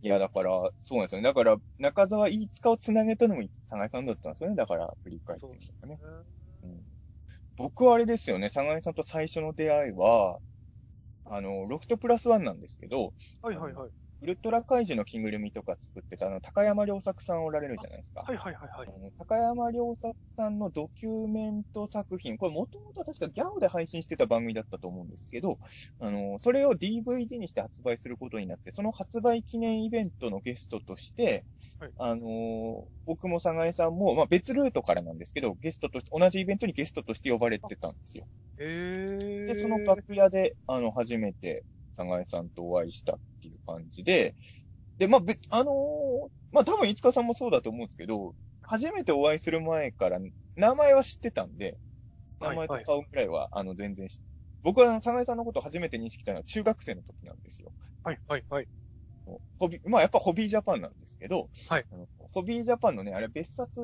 [0.04, 1.24] いや、だから、そうなんですよね。
[1.26, 4.54] だから、中澤飯塚をつなげたのも、佐井さんだったんですよね。
[4.54, 5.98] だから、振り返ってみるとね。
[6.62, 6.66] う。
[6.66, 6.82] うん
[7.56, 10.40] 僕はあれですよね、佐賀井さんと最初の出会いは、
[11.24, 13.90] あの、ロフトプラスワンなんですけど、はいはいはい。
[14.24, 18.22] ウルトラ怪獣の着ぐるみとか作ってた、あの、高山良作さんおられるじゃないですか。
[18.22, 18.88] はいはいはいはい。
[18.88, 25.58] あの高山良作さんのドキュメント作品、これもともと確かギャオで配信してた番組だったと思うんですけど、
[25.98, 31.44] あの、それを DVD にして発売することになって、その発売記念イベントのゲストとして、
[31.78, 38.26] はいあの、僕も佐賀江さんも、まあ別ルートからなんですけど、ゲストとして、同じイベントにゲストとして呼ばれてたんですよ。
[38.58, 39.46] へー。
[39.46, 41.64] で、その楽屋で、あの、初めて
[41.96, 44.35] 佐賀江さんとお会いしたっていう感じで、
[44.98, 50.18] で、まあ、べ、あのーまあ、多分、いつかさんもそうだと思うんですけど、初めてお会いする前から、
[50.57, 51.78] 名前は知ってたんで、
[52.40, 54.20] 名前と顔ぐらいは、あの、全然知
[54.62, 57.72] 僕は、佐賀江さんのことを初めて認識したのは中学生の時なんですよ。
[58.02, 58.68] はいはいはい。
[59.59, 61.87] ホビー、まあ、やっぱホビージャパンなんですけど、はい
[62.33, 63.80] ホビージャパンのね、あれ別冊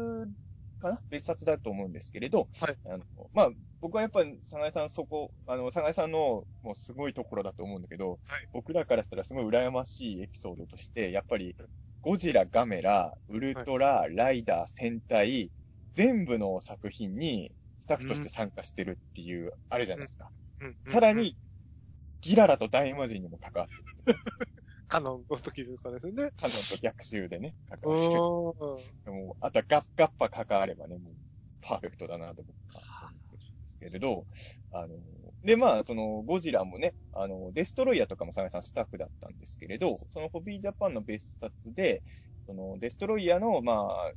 [0.80, 1.02] かな？
[1.10, 2.80] 別冊だと思うんですけれど、はい。
[2.86, 8.48] あのまあ、僕はやっぱり、佐賀江さんそこ、あの、佐賀江さんの、もうすごいところだと思うんだけど、はい。
[8.52, 11.56] 僕らからしたらすごい羨ましいエピソードとして、やっぱり、
[12.02, 15.52] ゴジラ、ガメラ、ウルトラ、ライダー、戦隊、
[15.94, 20.30] 全部の作品にスタッフとして参加してるっていう、あれじゃないですか。
[20.60, 20.76] うん。
[20.86, 20.92] うん。
[20.92, 21.36] さら、に、
[22.22, 23.88] ギララと大魔神にも関わってる。
[24.90, 26.14] カノンの時とかですね。
[26.36, 27.96] カノンと逆襲でね、関わ
[29.06, 29.12] る。
[29.12, 31.12] も、あとはガッガッパ関わればね、もう、
[31.62, 32.80] パーフェクトだなと思って
[33.30, 34.26] るんですけれど、
[34.72, 34.88] あの、
[35.44, 42.02] で、まあ、その、ゴジラもね、あの、デストロイヤーとかもサメさんスタッフだったんですけれど、そのホビージャパンの別冊で、
[42.46, 44.12] その、デストロイヤーの、まあ、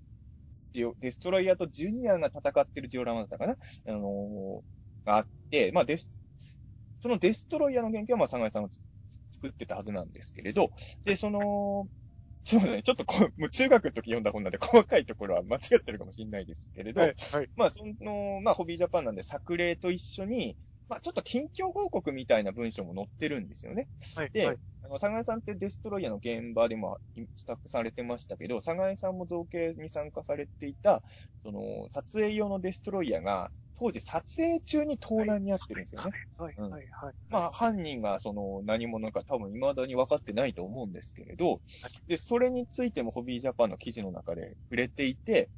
[0.74, 3.54] デストロイヤーとジュニアが戦ってるジオラマだったかな？
[3.54, 4.64] あの
[5.06, 6.10] があって、まあ、デス、
[7.00, 8.70] そのデストロイヤーの原型は、まあ、サガイさんが
[9.44, 10.72] 作ってたはずなんですけれど、
[11.04, 11.88] で、その、
[12.46, 17.50] そうですね、ちょっとこう、もう中学の時読んだ本なんで細かいところは間違ってるかもしれないですけれど、はいはい。
[17.56, 20.58] まあ、その、まあ、ホビージャパンなんで作例と一緒に、
[20.90, 23.88] まあ、ちょっと近況報告みたいな文章も載ってるんですよね。
[24.16, 24.30] はい。
[24.34, 24.58] ではい。
[24.86, 27.00] あの、佐賀江さんってデストロイヤーの現場でも
[27.36, 31.02] スタッフされてましたけど、佐賀江さんも造形に参加されていた、
[31.42, 36.16] その、撮影用のデストロイヤーが、当時撮影中に盗難にあってるんですよね。
[36.38, 36.58] はい。
[36.58, 36.88] うんはい。
[37.02, 37.16] はい。
[37.30, 41.62] まあ、犯人がその何者か多分未だに分かってないと思うんですけれど、
[42.08, 45.50] で、それについてもホビージャパンの記事の中で触れていて、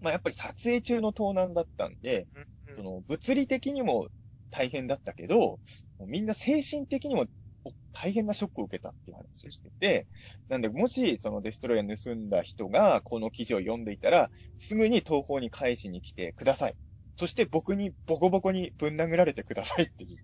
[0.00, 4.08] まあ、やっぱり撮影中の盗難だったんで、うんその物理的にも
[4.50, 5.60] 大変だったけど、
[6.00, 7.26] みんな精神的にも
[7.64, 10.08] お大変なショックを受けたっていう話をしてて、
[10.48, 16.76] なんでもしそのデストロイヤー盗んだ人がこの記事を読んでいたら、すぐに東宝に返しに来てください。
[17.16, 20.18] そして僕にボコボコにぶん殴られてくださいっていう。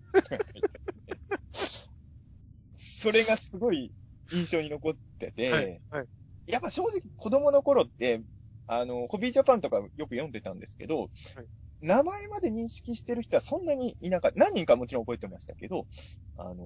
[2.75, 3.91] それがすごい
[4.31, 5.81] 印象に残ってて、はい。
[5.89, 6.07] はい。
[6.47, 8.21] やっぱ正直子供の頃って、
[8.67, 11.09] あの、ホビージャパンとかよく読んでたんですけど、
[11.81, 14.39] 名前まで認識してる人はそんなにいなかった。
[14.39, 15.87] 何人かもちろん覚えてましたけど、
[16.37, 16.65] あの、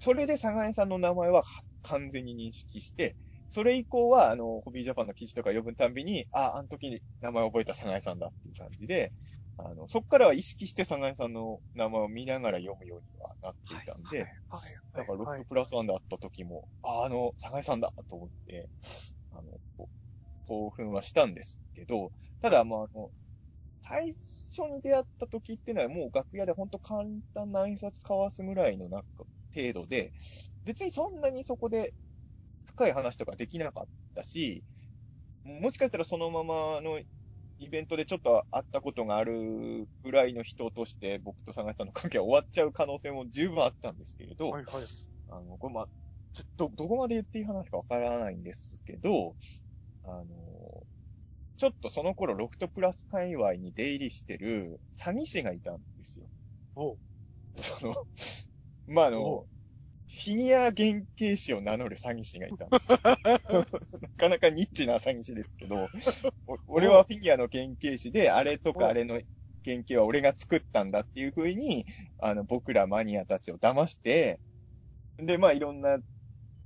[0.00, 1.42] それで佐賀江さんの名前は
[1.82, 3.16] 完全に認識して、
[3.48, 9.12] それ以降は、あの、ホビージャパンの記事とか読むたんびに、あ、あの時に名前を覚えた佐賀江さんだっていう感じで、
[9.56, 14.28] あの、そっからは意識して佐賀江さんの名前を見ながら読むようにはなっていたんで、はい。
[14.96, 15.38] だから、ロはい。
[15.38, 18.68] フトプラスワンで会った時も、あ、あの、佐賀江さんだと思って、
[19.30, 19.42] あの、
[20.46, 23.10] 興奮はしたんですけど、ただ、まあ、あの、
[23.82, 24.14] 最
[24.48, 30.12] 初に出会った時っていうのはもう楽屋でほんと簡単な挨拶交わすぐらいのなんか程度で、
[30.64, 31.94] 別にそんなにそこで
[32.66, 34.64] 深い話とかできなかったし、
[35.44, 37.00] もしかしたらそのままの
[37.58, 44.64] イベントでちょっと会ったことがあるぐらいの人として僕と佐賀さんの関係は終わっちゃう可能性も十分あったんですけれど、はい。
[44.64, 44.84] はい。
[45.28, 45.88] あの、これまあ、
[46.32, 49.36] ちょっと、どこまで言っていい話かわからないんですけど、
[50.04, 50.86] あの、
[51.56, 56.26] ちょっとその頃ロフトプラス界隈に出入りしてる詐欺師がいたんですよ。
[56.74, 56.98] おう
[57.56, 57.94] その、
[58.86, 59.46] まあ、あおの、
[60.06, 62.68] フィギュア原型師を名乗る詐欺師がいた。
[62.70, 65.88] なかなかニッチな詐欺師ですけど、
[66.46, 69.20] お俺はフィギュアの原型師で、あれとかあれの
[69.64, 71.86] 原型は俺が作ったんだっていう風に、
[72.18, 74.40] あの、僕らマニアたちを騙して、
[75.18, 75.98] で、まあ、いろんな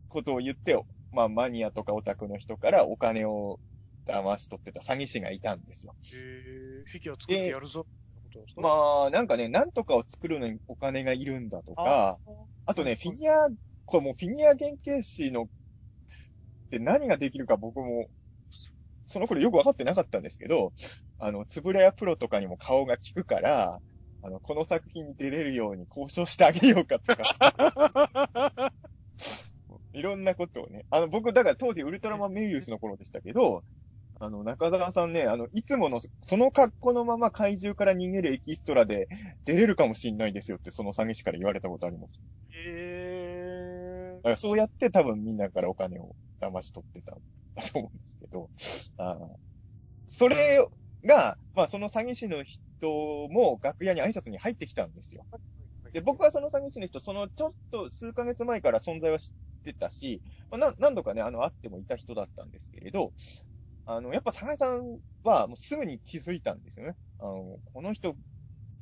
[0.08, 0.80] ことを言って、
[1.12, 3.60] まあ、マニアとかオタクの人からお金を
[4.06, 5.94] 騙し取ってた詐欺師がいたんですよ。
[6.12, 7.86] へえ、フィギュア作ってやるぞ
[8.28, 8.60] ことですか？
[8.62, 12.18] まあ、なんかね、なんとかを作るのにお金がいるんだとか、
[12.66, 13.48] あとね、フィギュア、
[13.86, 15.46] これもうフィギュア原型師の、っ
[16.70, 18.08] て何ができるか僕も、
[19.06, 20.72] その頃よくわかってなかったんですけど、
[21.18, 23.80] あの、つぶらやプロとかにも顔が利くから、
[24.20, 28.72] あの、この作品に出れるように交渉してあげようかとか、
[29.92, 30.84] いろんなことをね。
[30.90, 33.64] あの、僕、だから当時ウルトラマンメイユースの頃でしたけど、
[34.20, 39.08] あの、中澤さんね、あの、いつもの、その格好のまま怪獣から逃げるエキストラで
[39.44, 42.20] 出れるかもしんないですよって、その詐欺師から言われたことあります。
[42.50, 47.18] へだからそうやって多分みんなからお金を騙し取ってたん
[47.54, 48.50] だと思うんですけど、
[48.96, 49.36] あー
[50.06, 50.66] それ
[51.04, 55.26] が、まあその詐欺師の人も楽屋に挨拶に入ってきたんですよ。
[55.92, 59.30] で、僕はその詐欺師の人、そのちょっと数ヶ月前から存在は知っ
[59.64, 63.12] てたし、まあ、な何度かね、あの、会ってもいた人だったんですけれど、
[63.88, 66.94] あの、やっぱ佐賀さんはもうすぐに気づいたんですよね。
[67.18, 68.18] あの、この人、フ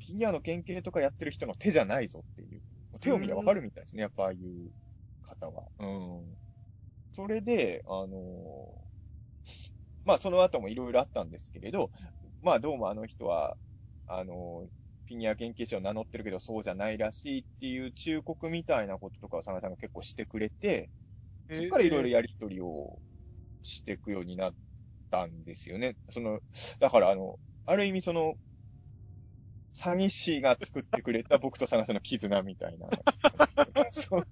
[0.09, 2.61] ィギュアの原型とかやってる人の手じゃないぞっていう。
[2.99, 4.71] 手を見りゃわかるみたいですね、やっぱああいう
[5.23, 5.63] 方は。
[5.79, 6.35] うん。
[7.13, 8.81] それで、あの
[10.03, 11.89] まあその後もいろいろあったんですけれど、
[12.41, 13.55] まあどうもあの人は、
[14.07, 14.67] あの
[15.07, 20.89] フィギュア研究者を名乗ってるけどそうじゃないらしいっていう忠告みたいなこととかを佐賀さんが結構してくれて、
[21.51, 22.99] そこからいろいろやりとりを
[23.63, 24.53] していくようになっ
[25.09, 25.95] たんですよね。
[26.09, 26.39] その、
[26.79, 28.35] だからあの、ある意味その、
[29.75, 32.87] 詐欺師が作ってくれた僕と佐賀さんの絆みたいな。
[33.91, 34.27] そう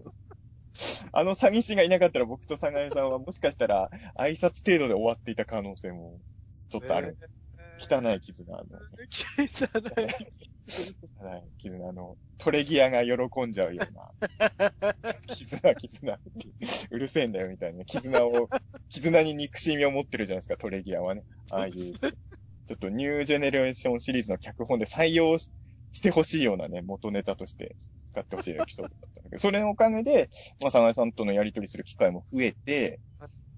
[1.11, 6.19] あの詐欺師がいなかったら僕と佐賀さんはもしかしたら挨拶程度で終わっていた可能性も
[6.69, 7.17] ちょっとある。
[7.79, 8.63] 汚い絆の。
[8.67, 10.54] 汚い。
[11.21, 14.95] はい、絆の、トレギアが喜んじゃうような。
[15.27, 16.29] 絆、絆って。
[16.91, 17.85] うるせえんだよみたいな。
[17.85, 18.49] 絆を、
[18.89, 21.23] 絆に憎しみを持ってるじゃないですか、トレギアはね。
[21.51, 22.07] ああいう、ちょ
[22.73, 25.51] っとニュージェネレーションシリーズの脚本で採用し
[25.95, 27.73] してほしいようなね、元ネタとして
[28.11, 32.99] 使ってほしいエピソードだったんだけど、それのおかげで、まあ、佐賀さんとのやりとりする機会も増えて、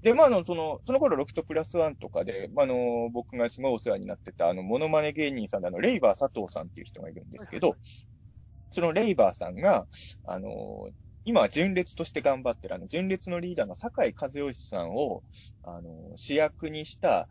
[0.08, 7.76] で、まあ、あの、その、その頃、ロフトプラスワンとかで、まあ、あの、僕がすごいお世話になってた、あの、モノマネ芸人さんで、あの、レイバー佐藤さんっていう人がいるんですけど、
[8.72, 9.86] そのレイバーさんが、
[10.24, 10.90] あの、
[11.26, 15.24] 今は純烈として頑張ってる、あの、純烈のリーダーの坂井和義さんを、
[15.64, 17.28] あの、主役にした、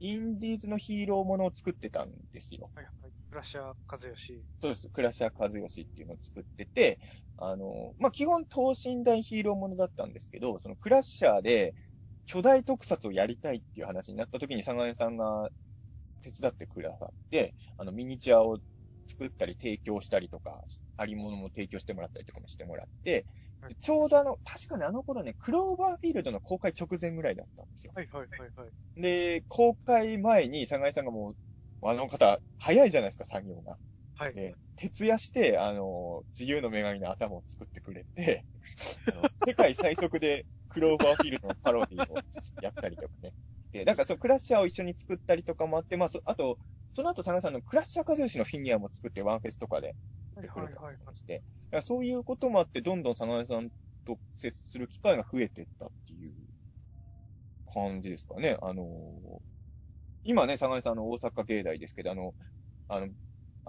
[0.00, 2.70] インディーズのヒーローものを作ってたんですよ。
[2.74, 3.12] はいはい。
[3.28, 4.44] クラッシャー和義。
[4.60, 4.88] そうです。
[4.90, 7.00] クラシャー和義っていうのを作ってて、
[7.36, 11.74] あの、まあ、基本等身大ヒーローものだったんですけど、そのクラッシャーで
[12.28, 15.48] 巨大特撮をやりたいっていう話になった時に、佐賀さんが
[16.22, 18.58] 手伝ってくださって、あの、ミニチュアを
[19.06, 20.62] 作ったり提供したりとか、
[20.98, 23.26] ありものも提供してもらったりとかもしてもらって、
[23.60, 27.92] はいちょうどあの、確かにあの頃ね、クローバーフィールドの公開直前ぐらいだったんですよ。
[27.94, 28.70] はいはいはいはい。
[28.96, 33.78] で、公開前に佐賀さんがもう、あの方、早いじゃないですか、作業が。
[34.14, 34.34] はい。
[34.34, 38.46] で、徹夜して、あの、自由の女神の頭を作ってくれて、
[39.38, 40.46] 世界最速で
[40.78, 42.14] クローバーフィールドのパロディを
[42.62, 43.32] やったりとかね。
[43.72, 46.58] で、だからそのクラッシャーを一緒に作ったりとかもあって、まあ、そあと、
[46.92, 49.96] その後、佐賀さんのクラッシャー和義のフィギュアも作ってワンフェスとかで
[50.36, 51.42] はいくれたりして、
[51.82, 53.70] そういうこともあって、どんどん佐賀さん
[54.04, 56.32] と接する機会が増えてったっていう
[57.72, 58.56] 感じですかね。
[58.62, 58.86] あの、
[60.22, 62.34] 今ね、佐賀さんの大阪芸大ですけど、あの、
[62.88, 63.08] あの、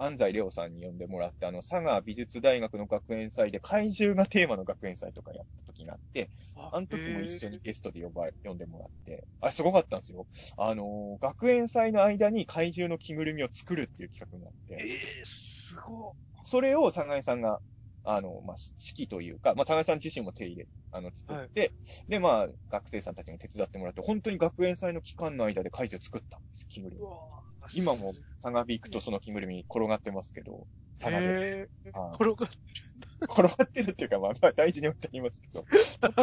[0.00, 10.26] 安西レオさんに呼んでもらって、あの、佐賀美術大学の学園祭で怪獣がテーマの学園祭とかやった時があって、あの時も一緒にゲストで呼ばれ、呼んでもらって、あ、すごかったんですよ。
[10.56, 17.60] あの、学園祭の間に怪獣の着ぐるみを作るっていう企画があって、ええー、すごそれを佐賀さんが、
[18.02, 18.56] あの、まあ、
[18.96, 21.72] 指揮というか、まあ、佐賀さん自身も手入れ、あの、作って、
[22.08, 27.04] で、まあ、学生さんたちに手伝ってもらって、本当に学園祭の期間の間で怪獣作ったんですよ、着ぐるみう。
[27.04, 27.39] わ
[27.74, 30.66] 今も佐賀ビークとその着ぐるみ転がってますけど、
[30.98, 32.50] 佐賀でええあー、転がっ
[33.22, 35.64] 転がってるっていうか、まあ、まあ、大事に置いてありますけど、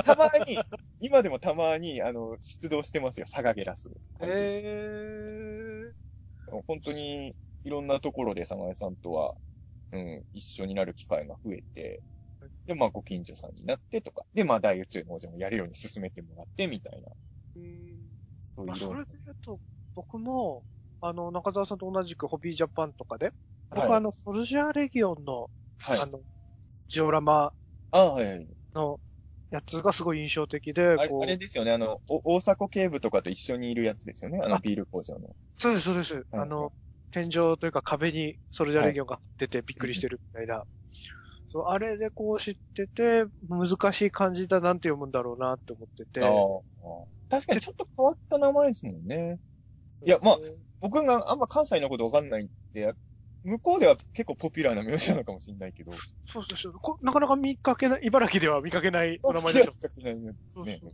[0.03, 0.59] たまに、
[0.99, 3.89] 今でもたまに、あの、出動してますよ、佐賀ゲラス。
[4.21, 5.93] ええ
[6.67, 9.35] 本当に、いろんなところで佐賀さんとは、
[9.91, 12.01] うん、一緒になる機会が増えて、
[12.65, 17.07] で、まあ、ご近所さんになってとか、で、まあ、大宇宙の王者もやるように進めてもらって、みたいな。
[17.57, 18.61] ー。
[18.61, 18.65] うん。
[18.65, 19.59] まあ、それで言うと、
[19.95, 20.63] 僕も、
[21.01, 23.31] あの、中澤さんと同じくホビージャパンとかで、
[23.69, 26.05] 僕はいはあの、ソルジャーレギオンの、はいあ。
[26.05, 26.21] の、
[26.87, 27.53] ジオラマ。
[28.73, 28.99] の
[29.51, 35.35] やつがすごい印象的で、あれあれですよね、あの、お大迫警部とかと一緒にいるやつですよね、あのあビール工場の。
[35.57, 36.15] そうです、そうです。
[36.15, 36.73] はいあの、
[37.11, 40.65] 天井というか壁にソルジャーレギオンが出てびっくりしてるみたいな。
[41.47, 46.19] そう、あれでこう知ってて、難しい漢字だなんて読むんだろうなって思ってて。
[47.29, 49.39] 確かにちょっと変わった名前ですもんね。
[50.05, 50.37] いやまあ
[50.79, 52.93] 僕があんま関西のことわかんないんで、
[53.43, 55.91] 向こうでは結構ポピュラーな名字なのかもしれないけど。
[56.25, 56.97] そうそうそうこ。
[57.01, 59.71] なかなか見かけない、茨城では見かけないお名前でしょ。
[59.71, 60.33] 見かけないね。
[60.53, 60.93] そうそう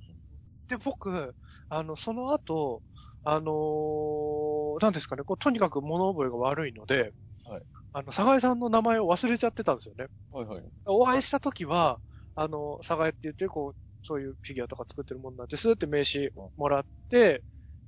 [0.69, 1.36] で、僕、
[1.69, 2.81] あの、その後、
[3.23, 7.13] あのー、なんですかね、こう、とにかく物覚えが悪いので、
[7.45, 7.63] はい。
[7.93, 10.07] あの、佐賀江さんの名前を忘れちゃってたんですよね。
[10.31, 10.63] はいはい。
[10.86, 11.99] お会いした時は、
[12.36, 17.43] あの、佐賀江って言って、こう、そういうフィギュアとか作ってるもんなんですって名刺もらって、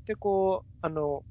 [0.06, 1.24] で、こう、あの、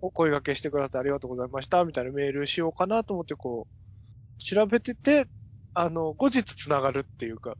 [0.00, 5.26] お声掛けしてくださってありがとうございました、みたいなメールしようかなと思って、こう、調べてて、
[5.74, 7.56] あの、後日繋がるっていうか、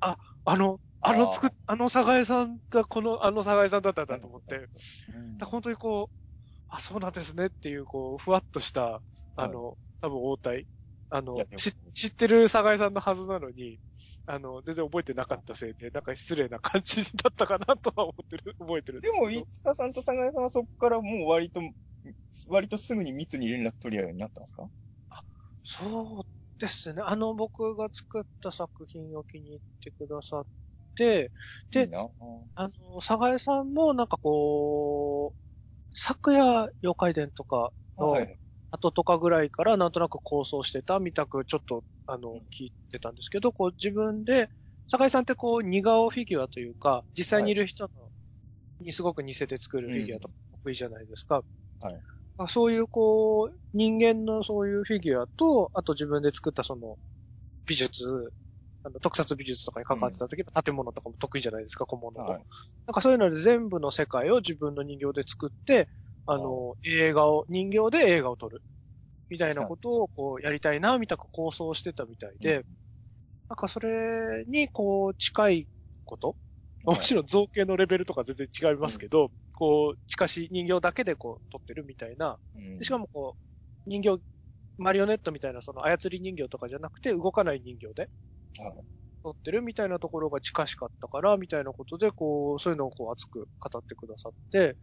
[0.00, 4.68] あ、あの、あの作っ、あの佐賀江さんがこの、あの佐賀江さんだったんだと思って、
[5.14, 5.38] うん。
[5.38, 6.14] だ本当にこう、
[6.68, 9.02] あ、そうなんですねっていう、こう、ふわっとした、
[9.36, 10.66] あの、多分応対。
[11.14, 11.36] あの
[11.92, 13.78] 知ってる佐賀江さんのはずなのに、
[14.26, 21.60] あの、全然覚えてなかったせいで、なんか失礼な感じだったかなとは思ってる、 覚えてるでも、いつかさんと佐賀さんはそこからもう割と、
[22.48, 24.70] 割とすぐに密に連絡取り合うようになったんですか？
[25.62, 26.22] そう
[26.58, 27.02] ですね。
[27.04, 30.46] あの、僕が作った作品を気に入ってくださっ
[30.96, 31.32] て、
[31.70, 32.08] でいいな
[32.54, 35.40] あの、佐賀江さんもなんかこう、
[35.94, 38.38] 昨夜妖怪伝とかの、はい。
[38.72, 44.50] 後とかぐらいからなんとなく構想してたみたくちょっとあのうん聞いてたんですけど、こう自分で、
[44.90, 48.10] 坂井さんってこう似顔フィギュアというか、実際にいる人の
[48.80, 51.44] にすごく似せて作るフィギュアとか得意じゃないですか。
[51.80, 52.04] はい
[52.38, 56.98] まあそういうこう、人間のそういうフィギュアと、あと自分で作ったその
[57.66, 58.32] 美術、
[58.84, 62.32] あの特撮美術とかに関わってた時の建物とかも得意じゃないですか、小物と。
[62.32, 62.46] はい。
[62.86, 65.88] なんかそういうので全部の世界を自分の人形で作って、
[66.26, 68.62] あの、映画を、人形で映画を撮る。
[69.30, 72.64] みたいなことをこうやりたいな、みたく構想してたみたいで、
[73.50, 75.68] なんかそれにこう近い
[76.04, 76.36] こと、
[76.84, 76.96] はい。
[76.96, 82.38] もちろん造形のレベルとか全然違いますけど、こう、近しい人形だけでこう撮ってるみたいな。
[82.82, 83.36] しかもこ
[83.86, 84.22] う、人形、
[84.78, 88.10] マリオネットみたいなその操り人形とかじゃなくて動かない人形で
[88.58, 88.84] はい。
[89.24, 94.76] 撮ってるみたいなところが近しかったから、みたいなことで、こう、そういうのをこう熱く語ってくださって、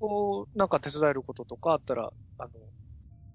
[0.00, 2.50] こう、なんか手伝えることとかあったら、あの、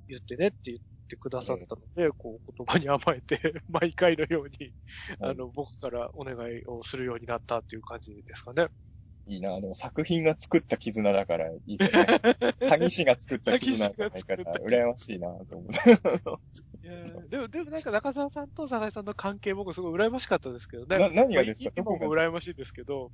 [0.08, 3.40] 言ってねって言ってくださったので、こう、言葉に甘えて、
[3.70, 4.74] 毎回のように、
[5.20, 8.68] うんあの、僕からお願いをするようになったっていう感じですかね。
[9.28, 12.04] いいなでも作品が作った絆だからいいですね。
[12.62, 15.90] 詐欺師が作った絆じゃないから、羨ましいなと思って。
[15.90, 21.00] いやーでも、でもなんか中澤さんと坂井さんの関係僕すごい羨ましかったですけどね。
[21.00, 21.72] な何がですか？
[21.84, 23.12] まあ今も羨ましいですけど、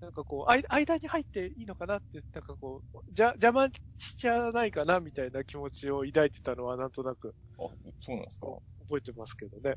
[0.00, 7.34] なんかこう、あい間に入っていいのかなって、なんかこう、じゃ、邪魔しちゃわないかなみたいな気持ちを抱いてたのはなんとなく。
[7.58, 7.68] あ、
[8.00, 8.46] そうなんですか？
[8.88, 9.76] 覚えてますけどね。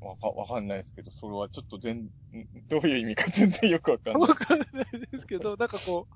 [0.00, 2.10] わか、わかんないですけど、それはちょっと全、ん
[2.68, 4.28] どういう意味か全然よくわかんない。
[4.28, 4.34] わ。
[4.34, 4.66] かんない
[5.10, 6.08] ですけど、 なんかこ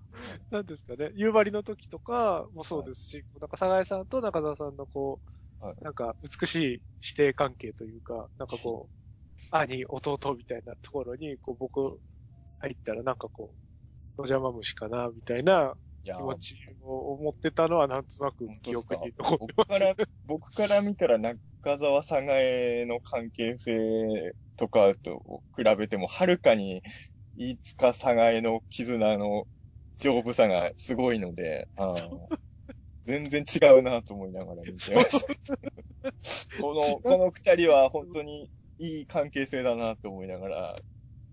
[0.51, 5.29] う、なんですかね、夕張の時とかもそうですし、なんか、佐井さんと中澤さんのこう、
[5.61, 5.85] はい。
[5.85, 8.91] なんか美しい師弟関係というか、なんかこ
[9.53, 12.01] う、兄、弟みたいなところに、こう、僕、
[12.65, 13.55] 入ったらなんかこ
[14.17, 19.69] う、野邪魔虫かな、みたいな気持ちを思ってたのはなんとなく記憶に残ってます。
[19.69, 19.95] 僕から、
[20.25, 21.39] 僕から見たら中
[21.79, 26.83] 澤さがえの関係性とかと比べても、はるかに、
[27.37, 29.47] 飯塚さがえの絆の
[29.99, 31.95] 丈夫さがすごいので、あー
[33.05, 35.27] 全然違うなと思いながら見てました。
[36.63, 40.77] この、この二人は本当にいい関係性だなと思いながら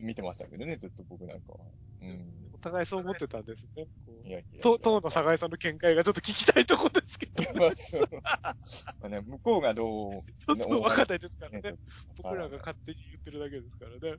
[0.02, 1.60] 見てましたけどね、ずっと僕なんかは。
[2.02, 2.52] うん。
[2.54, 3.88] お互いそう思ってたんですね。
[4.06, 7.44] こういやいやと当の佐井さんの見解がちょっと聞きたいところですけど。
[7.60, 8.56] まあそうま
[9.04, 11.76] あね、向こうがどう、ちょっとわかんないですからねね。
[12.18, 14.18] 僕らが勝手に言ってるだけですからね。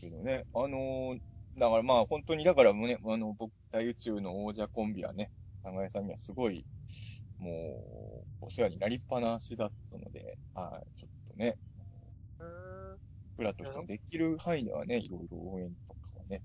[0.00, 0.44] けどね。
[0.54, 1.20] あのー
[1.58, 5.30] だからまあ本当に、だからね、あの、僕、大宇宙の王者コンビはね、
[5.64, 6.64] 長江さんにはすごい、
[7.38, 11.56] もう、お世話になりっぱなしだったので、はい、ちょっとね、
[13.40, 16.42] 僕らとしてもできる範囲ではね、いろいろ応援とかをね、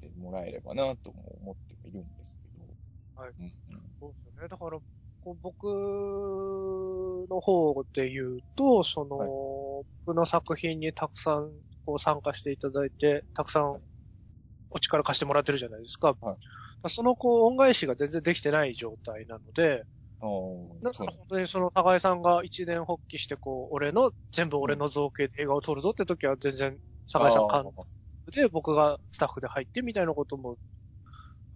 [0.00, 3.20] してもらえればなとも思ってはいるんですけど。
[3.20, 3.52] はいうんうん
[4.00, 4.48] そうですよね。
[4.48, 4.78] だから、
[5.24, 5.64] こう僕
[7.28, 9.28] の方で言うと、その、はい
[10.04, 11.50] 僕の作品にたくさん
[11.86, 13.80] こう参加していただいて、たくさん
[14.70, 16.16] お力貸してもらってるじゃないですか。
[16.20, 16.36] はい
[16.88, 19.84] そのこう恩返しが全然できてない状態なので、
[20.82, 26.78] だから本当にその高井さんが一年発起して、こう、俺の、全部俺の造形で映画を撮るぞって時は全然、
[27.12, 27.62] 高井さん監
[28.26, 30.58] 督で、僕がスタッフで入ってみたいなことも、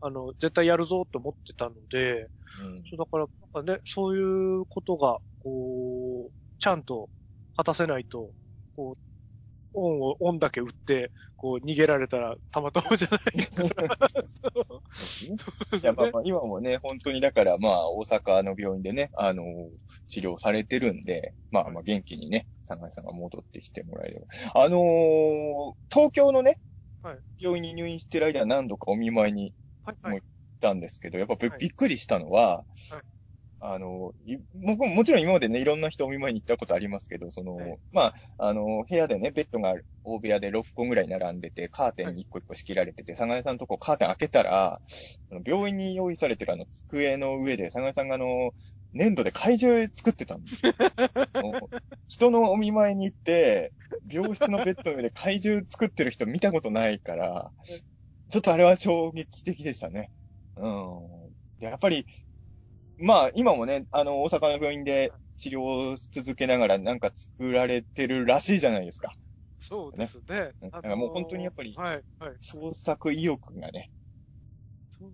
[0.00, 2.82] あの、絶対やるぞって思ってたので、うん。
[2.90, 4.22] そうだから、なんかね、そうい
[4.62, 7.10] うことが、こう、ちゃんと
[7.56, 8.32] 果たせないと、
[8.76, 8.98] こう、
[9.76, 13.98] オンを、オンだけ打って、こう、逃げられたらたまたまじゃないから。
[14.26, 14.48] そ
[15.72, 15.76] う。
[15.76, 19.44] いや、まあまあ、今もね、本当にだから、まあ、大阪の病院でね、あの、
[20.08, 24.62] 治療されてるんで、まあまあ、元気にね、酒井さんが戻ってきてもらえれば。
[24.62, 26.58] あのー東京のね、
[27.02, 29.52] はい病院に入院してる間は何度かお見舞いに
[29.84, 30.14] はい、はい。
[30.14, 30.20] 行っ
[30.60, 32.64] たんですけど、やっぱびっくりしたのは、は
[32.98, 33.15] い
[33.58, 44.80] あの、い僕ももちろん今までね、いろんな人お見舞いに行ったことありますけど、その、はいまあ、あの、部屋でね、ベッドが大部屋で6個ぐらい並んでて、カーテンに1個1個仕切られてて、佐賀江さんのとこカーテン開けたら、
[45.44, 48.52] 病院に用意されてるあの机の上で、佐賀江さんがあの、
[48.92, 50.72] 粘土で怪獣作ってたんです よ。
[52.08, 53.72] 人のお見舞いに行って、
[54.10, 57.52] 病室のベッドの上で怪獣作ってる人見たことないから、
[58.30, 60.10] ちょっとあれは衝撃的でしたね。
[60.56, 61.26] うん。
[61.58, 62.06] でやっぱり、
[62.98, 69.12] まあ、今もね、あの、大阪の病院で治療を続けながらなんか作られてるらしいじゃないですか。
[69.58, 70.52] そうですね。
[70.60, 72.36] ねあのーだからもう本当にやっぱりはい、はい。
[72.40, 73.90] 創作意欲がね、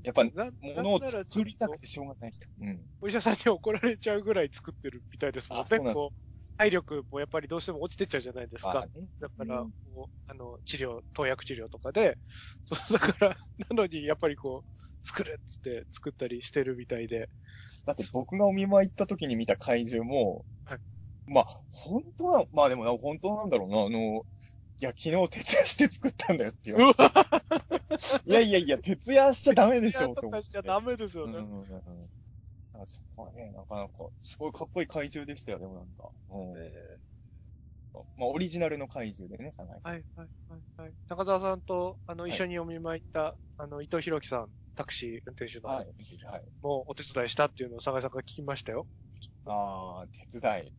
[0.03, 2.47] やっぱな物を作りたくてしょうがない人。
[2.61, 2.79] うん。
[2.79, 5.65] とお医者さんに怒られちゃうぐらい作ってるみたいですもんね。
[5.65, 6.17] あそうなんですこう
[6.59, 8.79] 体力もやっぱりどうしても落ちてっちゃうじゃないですか。
[8.79, 9.73] まあねだから、うん
[10.27, 12.19] あの、治療、投薬治療とかで、
[12.67, 13.37] そうだから、
[13.71, 14.71] なのに、やっぱりこう、
[15.03, 17.29] 作るっつって作ったりしてるみたいで。
[17.87, 20.79] だって僕がお見舞い行った時に見た怪獣も、はい。
[21.27, 24.25] まあ、本当は、まあでもな、本当なんだろうな、あの、
[24.79, 26.77] いや、昨日徹夜して作ったんだよっていう。
[26.79, 26.95] うわ。
[28.27, 30.21] いやいやいや、徹夜しちゃダメでしょ、と思って。
[30.23, 31.39] とかしちゃダメですよね。
[31.39, 32.11] うんうんうん
[32.89, 36.11] そこはね、なかなか、すごいかっこいい怪獣でしたよ、でもなんか。
[36.31, 36.55] うん。
[36.57, 36.99] え
[38.17, 39.93] まあ、オリジナルの怪獣でね、佐賀井さん。
[39.93, 40.93] ーはい、はい、はい、はい。
[41.09, 45.87] 中澤さんと、あの、はい一緒にお見舞い行った、あの、伊藤博樹さん、タクシー運転手の、はい。
[46.25, 46.43] はい。
[46.63, 48.87] もうお手伝いしたっていうのを酒井さんから聞きましたよ。
[49.45, 50.73] ああ、手伝い。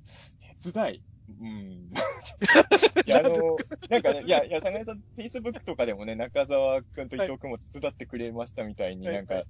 [0.63, 1.03] 手伝い？
[1.29, 1.91] うん。
[3.05, 3.57] いや、あの、
[3.89, 9.43] なんかね、いや、いや、佐賀井さん、Facebook とかでもね、中澤くんと伊藤くんも手伝ってくれましたみたいにはいなんか、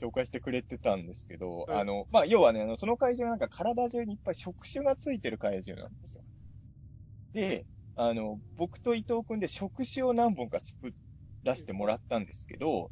[0.00, 6.24] 紹介してくれてたんですけど、はいあの、まあ、要はね、あの、その怪獣はなんか体中にいっぱい触手がついてる怪獣なんですよ。
[7.32, 7.66] で、
[7.96, 10.94] あの、僕と伊藤くんで触手を何本か作
[11.44, 12.90] らせてもらったんですけど、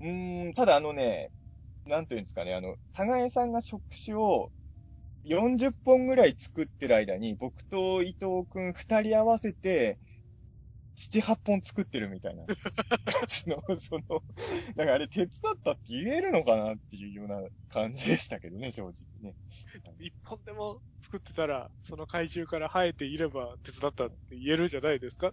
[0.00, 1.30] うん、ただあのね、
[1.86, 4.50] なんというんですかね、あの、佐賀江さんが触手を
[5.24, 9.98] 40本ぐらい作ってる間に、僕と伊藤くん二人合わせて、
[10.94, 14.22] 七八本作ってるみたいな 感じの、その、
[14.76, 19.34] なんかあれ手伝ったって言えるのかなっていうような感じでしたけどね、正直ね。
[19.98, 25.32] 一本でも作ってたら、その怪獣から生えていれば手伝ったって言えるじゃないですか。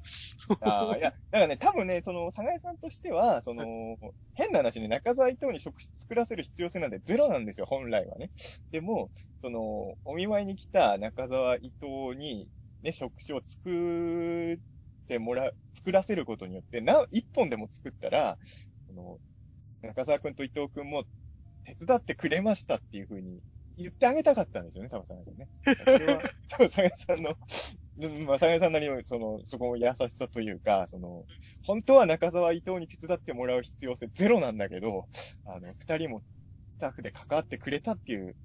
[0.61, 3.63] ああ、いや、だからね、多分ね、その、佐賀江さんとしては、その、
[4.33, 8.31] 変な話ね、中澤伊藤に食作らせる必要性なんてゼロなんですよ、本来はね。
[8.71, 12.49] でも、その、お見舞いに来た中澤伊藤に、
[12.81, 14.57] ね、食事を作っ
[15.11, 18.37] てもらう、作らせることによって、な、一本でも作ったら、
[18.87, 19.17] その、
[19.81, 21.03] 中澤くんと伊藤くんも
[21.65, 23.39] 手伝ってくれましたっていう風に
[23.77, 25.47] 言ってあげたかったんですよね、多分佐賀さんね。
[25.83, 27.35] それは、多 分佐賀さんの、
[27.99, 31.25] うんまあ、佐賀さんなりの、その、そこの優しさというか、その、
[31.63, 35.07] 本当は中澤伊藤に手伝ってもらう必要性ゼロなんだけど、
[35.45, 36.21] あの、二人も
[36.77, 38.37] スタッフで関わってくれたっていう、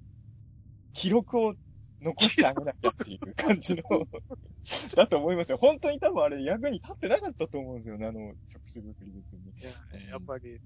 [0.91, 1.55] 記録を
[2.01, 3.83] 残してあげなきゃっていう感じの、
[4.95, 5.57] だと思いますよ。
[5.57, 9.49] 本当に多分あれ役に立ってなかったと思うんですよね、あの、食事作り別に。
[9.49, 10.59] いや、やっぱり、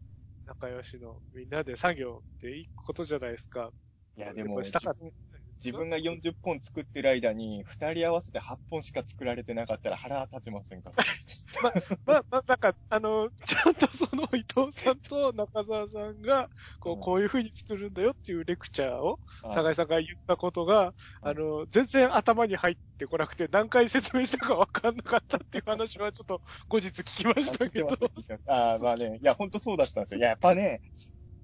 [0.45, 3.71] 仲良しのみんなで作業っていいことじゃないですか。
[4.17, 5.30] いや、でも、したかった。
[5.63, 10.91] 自分が40本作ってる間に、二人合わせて8本しか作られてなかったら腹立ちませんか？
[11.61, 11.69] ま
[12.15, 16.49] あ、まあ、なんか、あの、ちゃんとその伊藤さんと中澤さんが、
[16.79, 27.89] こう、うんこういう風に作るんだよっていうレクチャーを、はい酒井さんが言ったことが、あの、全然頭に入ってこなくて、何回説明したかわかんなかったっていう話はちょっと後日聞きましたけど。
[28.47, 29.19] ああ、まあね。
[29.21, 30.19] いや、ほんとそうだったんですよ。
[30.19, 30.81] いや、やっぱね、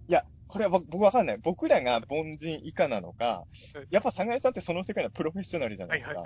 [0.07, 1.37] いや、これは僕僕わかんない。
[1.43, 3.45] 僕らが凡人以下なのか、
[3.89, 6.23] やっぱ、佐賀江さんってその世界のプロフェッショナルじゃなですか。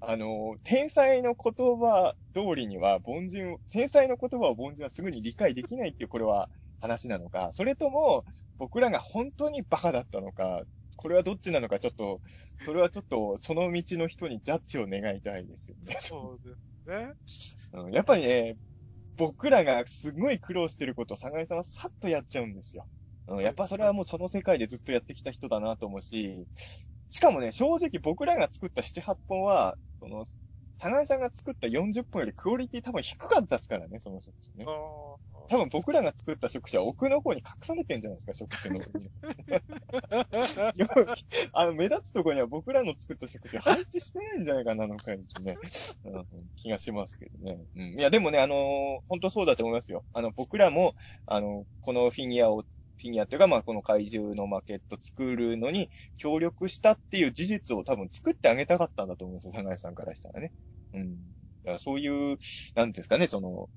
[0.00, 8.24] あの、天才の言葉通りには、凡人、天才の言葉を凡人はすぐに理解できないっていう、これは話なのか、それとも、
[8.58, 10.64] 僕らが本当にバカだったのか、
[10.96, 12.20] これはどっちなのか、ちょっと、
[12.64, 15.96] それはちょっと、その道の人にジャッジを願いたいですよね。
[16.00, 17.12] そうですね。
[17.72, 18.56] うんやっぱりね、
[19.16, 22.86] 僕らがすごい苦労してることを、佐賀江さんはさっとやっちゃうんですよ。
[23.28, 26.46] うん、やっぱそれはもうその世界でずっとやってきた人だなと思うし、
[27.10, 30.24] しかもね、正直僕らが作った7、8本は、その、
[30.78, 34.66] 田井さんが作った40分よりクオリティ多分低かったですからね、その食事ね
[35.48, 39.10] 多分僕らが作った食事は奥の方に隠されてんじゃないですか、食事の上に。
[41.52, 45.56] あの、目立つところには僕らの作った食事配置してないんじゃないかな、あの会議ね。
[46.04, 47.58] うん気がしますけどね。
[47.76, 47.98] うん。
[47.98, 50.04] いや、でもね、あのー本当そうだと思いますよ。
[50.12, 50.94] あの、僕らも、
[51.26, 52.64] あの、このフィギュアを、
[52.98, 60.52] フィギュアっていうか、まあ、この怪獣のマーケット作るのに協力したっていう事実を多分作ってあげたかったんだと思うんですよ、佐賀さんからしたらね。
[60.94, 61.14] うん。
[61.14, 61.18] だ
[61.64, 63.68] からそういう、なんていうんですかね、その、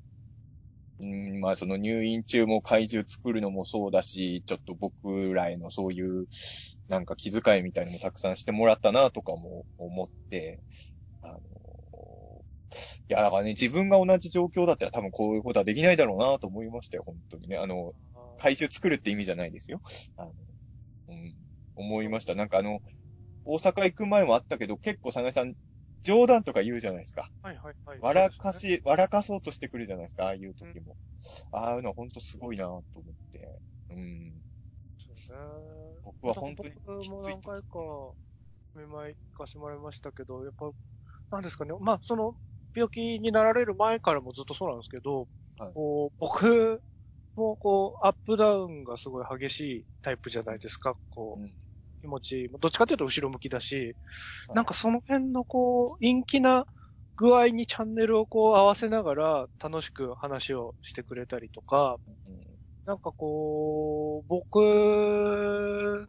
[1.01, 6.27] うん、まあその入院中も怪獣作るのもそうだし、ちょっと僕らへのそういう、
[6.87, 10.59] なんか気遣いみたいのもたくさんしてもらったなとかも思って、
[11.21, 11.39] あの、
[13.09, 17.57] いや、だからね、自分が同じ状況だったら多分こういうことはできないだろうなと思いましたよ、本当にね。
[17.57, 17.93] あの、
[18.39, 19.81] 怪獣作るって意味じゃないですよ。
[20.17, 20.33] あの、
[21.09, 21.35] うん、
[21.75, 22.35] 思いました。
[22.35, 22.79] なんかあの、
[23.43, 25.55] 大阪行く前もあったけど、結構、佐賀さん、
[26.03, 27.29] 冗談とか言うじゃないですか。
[27.41, 27.99] はいはいはい。
[28.01, 28.75] 笑かそうですね。
[28.77, 30.95] し、笑かそうとしてくるじゃないですか、ああいう時も。
[31.51, 33.59] ああいうのは本当すごいなと思って。
[33.89, 34.41] うん。
[34.97, 38.13] そうね僕は本当に僕も何回か
[38.75, 40.69] 見舞い行かせてもらいましたけど、やっぱ、
[41.31, 41.73] なんですかね。
[41.79, 42.35] まあ、その、
[42.75, 45.27] 病気になられる前からもずっとそうなんですけど、
[45.57, 46.81] はいこう、僕
[47.35, 50.95] もこう、アップダウンがすごい激しいタイプじゃないですか。
[51.09, 51.55] こう、うん。
[52.01, 53.97] 気持ち、どっちかというと後ろ向きだし、
[54.47, 54.59] はい。
[54.59, 56.65] なんかその辺のこう、陰気な
[57.17, 62.59] 具合にチャンネルをこう合わせながら楽しく話をしてくれたりとか、うん。
[62.85, 64.57] なんかこう、僕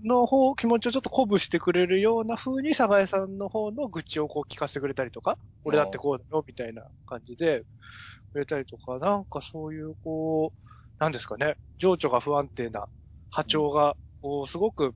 [0.04, 7.64] の方、気持ちをちょっと鼓舞してくれるような風に、佐賀江さんの方の愚痴をこう聞かせてくれたりとか、俺だってこうだよ、みたいな感じで、
[8.32, 10.58] くれたりとか、なんかそういうこう、
[11.01, 12.88] なんですかね、情緒が不安定な
[13.30, 14.94] 波長が、こう、すごく、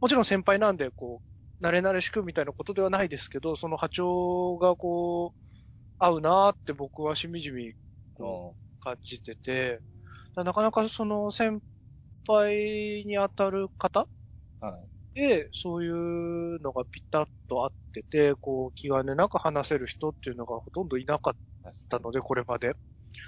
[0.00, 1.22] もちろん先輩なんで、こ
[1.60, 5.38] う、慣れ慣れしくみたいなことではないですけど、その波長がこう、
[5.98, 7.74] 合うなーって僕はしみじみ、
[8.80, 9.80] 感じてて、
[10.36, 11.62] なかなかその先
[12.26, 14.08] 輩に当たる方
[14.60, 14.90] はい。
[15.14, 21.34] で、そういうのがピタッと合ってて、こう、気兼ねなく話せる人っていうのがほとんどいなかっ
[21.88, 22.74] たので、これまで。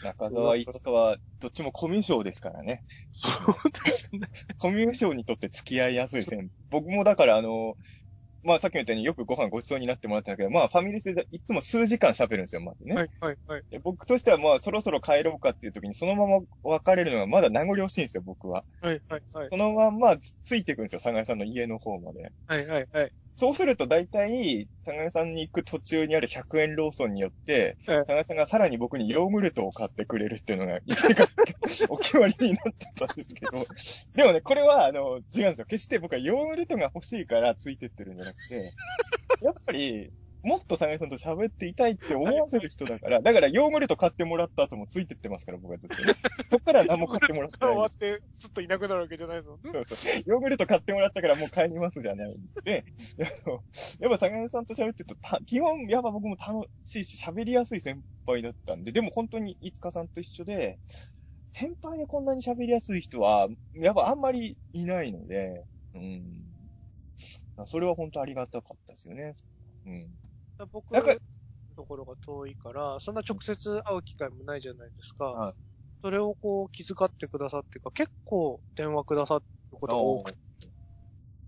[0.03, 2.83] 中澤いつかは、どっちもコミュ障ですからね。
[3.13, 4.29] そうですね。
[4.59, 6.49] コミュ障にとって付き合いやすいですね。
[6.71, 7.77] 僕もだからあの、
[8.45, 12.95] まあさっきも言ったようによくご飯ごちそうになってもらったけど、まあファミレスでいつも数時間喋るんですよ、まずね。
[12.95, 13.63] はい、はい、はい。
[13.71, 18.65] で僕としてはまあそろそろ帰ろうかっていう時にそのまま別れるのがまだ名残惜しいんですよ、僕は。
[18.81, 19.49] はい、はい、はい。
[19.51, 22.33] そのまんまつついていくんですよ、佐賀さんの家の方まで。
[22.47, 23.13] はい、はい、はい。
[23.37, 30.81] そうすると大体、佐賀さんに行く途中にある100円ローソンによって、ええ佐賀さんがさらに僕にヨーグルトを買ってくれるっていうのが、
[31.89, 33.67] お決まりになってたんですけど、
[34.15, 35.67] でもね、これは、あの、違うんですよ。
[35.67, 38.73] 決して僕はヨーグルトが欲しいからついてってるんじゃなくて、
[39.43, 40.13] やっぱり、
[40.43, 46.15] もっと佐賀さんと喋っていたいって思わせる人だから、 だからヨーグルト買ってもらった後もついてってますから、僕はずっとね。
[46.51, 49.71] そっからは何も買ってもらって終わって、すっといなくなるわけじゃないですもんね。
[49.73, 50.23] そうそう。
[50.27, 52.33] ヨーグルト買ってもらったからもう帰りますじゃないん
[52.65, 52.85] で、
[53.19, 60.81] やっぱ坂根さんと喋ってると、た基本、やっぱ僕も楽しいし、喋りやすい先輩だったんで、でも本当にいつかさんと一緒で、
[61.53, 65.65] 先輩でこんなに喋りやすい人は、やっぱあんまりいないので、
[65.95, 66.53] うん。
[67.67, 69.35] それは本当ありがたかったですよね。
[69.85, 70.09] うん。
[70.67, 71.03] 僕の
[71.77, 75.25] ところが遠いから、そんな直接会う機会もないじゃないですか。
[75.25, 75.55] はい。
[76.03, 80.39] それをこう気遣ってくださってか、結構電話くださることが多くて、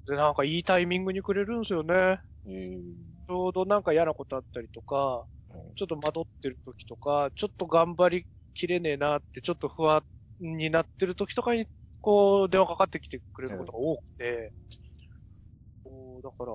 [0.06, 2.20] で、なんかいいタイミングにくれるんですよね。
[2.46, 2.80] えー。
[3.26, 5.26] ちょうどなんか嫌なことあったりとか、
[5.76, 10.02] ちょっと惑ってる時とか、ちょっと頑張りきれねえなって、ちょっと不安
[10.40, 11.66] になってる時とかに、
[12.00, 14.52] こう、電話かかってきてくれることが多くて、
[15.82, 16.52] こうだから、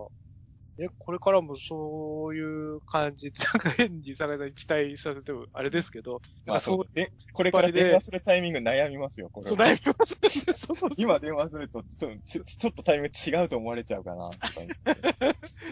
[0.79, 9.65] ね、これからもそういう感じで、なんか変に坂井さんに期待させてもあれですけど、まあそそうう、で、これから電話するタイミング悩みますよ、これそうは。
[9.65, 10.17] 悩みます。
[10.65, 14.29] そうそう今電話するとちょ、ちょちょっとタイミング違うと思われちゃうかな。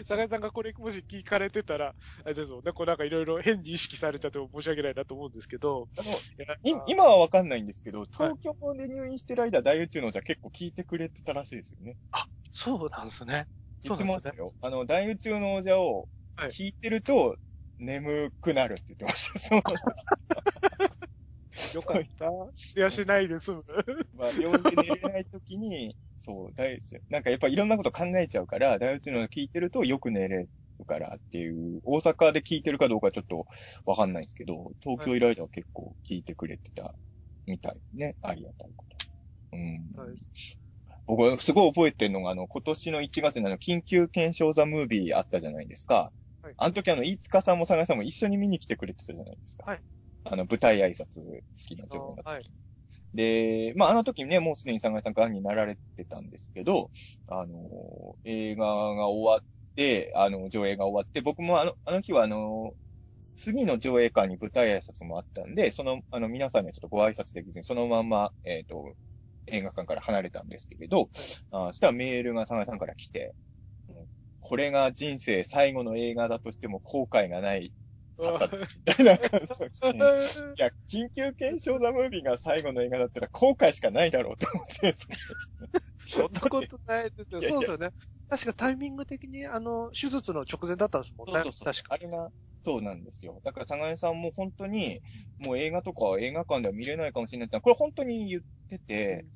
[0.06, 1.94] 坂井さんがこれもし聞かれてたら、
[2.24, 6.22] あれですもんね、こうなんかいろいろ変に意識されちゃっても申し訳ないなと思うんですけど、あの、
[6.86, 11.96] 今はわかんないんですけど、東京で入院してる間、大宇宙のじゃ結構聞いてくれてたらしいですよね。
[12.52, 13.46] そうなんですね。
[13.82, 14.54] 言ってまそうなんですよ。
[14.60, 17.36] あの、大宇宙の王者をはい聞いてると、
[17.78, 19.38] 眠くなるって言ってました。
[19.38, 19.62] そう。
[21.74, 22.26] よかった。
[22.76, 23.64] いやしないで済む。
[24.14, 30.50] まあ、病院で寝れない時に、そう、大宇宙、なんかやっぱいろんなこと考えちゃうから、大宇宙の聞いてるとよく寝れる
[30.86, 33.46] からっていう、大阪で聞いてるかどうかちょっと
[33.84, 36.94] わかんないですけど、東京いる間は結構聞いてくれてた
[37.46, 38.16] みたいね。
[38.22, 38.96] ありがたいこと。
[39.52, 39.86] うん。
[41.08, 46.12] はい僕はすごい覚えてるのが、あの、今年の1月にあの、緊急検証ザムービーあったじゃないですか。
[46.42, 49.64] はいあの時あの、飯塚さんも佐賀さんも一緒に見に来てくれてたじゃないですか。
[49.66, 49.80] はい。
[50.24, 51.20] あの、舞台挨拶
[51.54, 52.32] 付きの上映の時に。
[52.32, 52.42] はい
[53.14, 56.90] で、まあ、あの時ね、もうすでに佐賀さんがんになられてたんですけど、
[57.26, 59.44] あの、映画が終わっ
[59.76, 62.72] て、あの、上映が終わって、僕もあの、あの日はあの、
[63.36, 68.94] 次の上映館に舞台挨拶もあったんで、その、あの、皆さんにはちょっとご挨拶できずに、そのまんま、えっ、と、
[69.50, 71.10] 映画館から離れたんですけれど、
[71.50, 73.34] あそしたらメールが佐賀さんから来て、
[73.88, 74.06] うん
[74.40, 77.72] これが人生最後の映画だとしても後悔がない
[78.22, 85.06] かったです、みたいな感じで来て、いや、緊急検証ザムービーが最後の映画だったら後悔しかないだろうと思って、そ
[86.06, 87.42] そんなことないですよ。
[87.42, 87.90] そうですよね。
[88.28, 91.32] 確かタイミング的に、あの、手術の直前だったんですもんね。
[91.32, 91.68] そうそうそう。
[91.72, 91.94] 確か。
[91.94, 92.30] あれが、
[92.64, 93.40] そうなんですよ。
[93.44, 95.00] だから、佐賀江さんも本当に、
[95.38, 99.26] もう映画とかは映画館では見れないかもしれないって、これ本当に言ってて、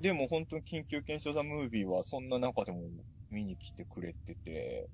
[0.00, 2.82] でも本当に緊急検証ザムービーはそんな中でも
[3.30, 4.90] 見に来てくれてて、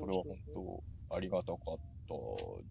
[0.00, 0.84] それは本当
[1.14, 1.76] ありがたかっ
[2.08, 2.14] た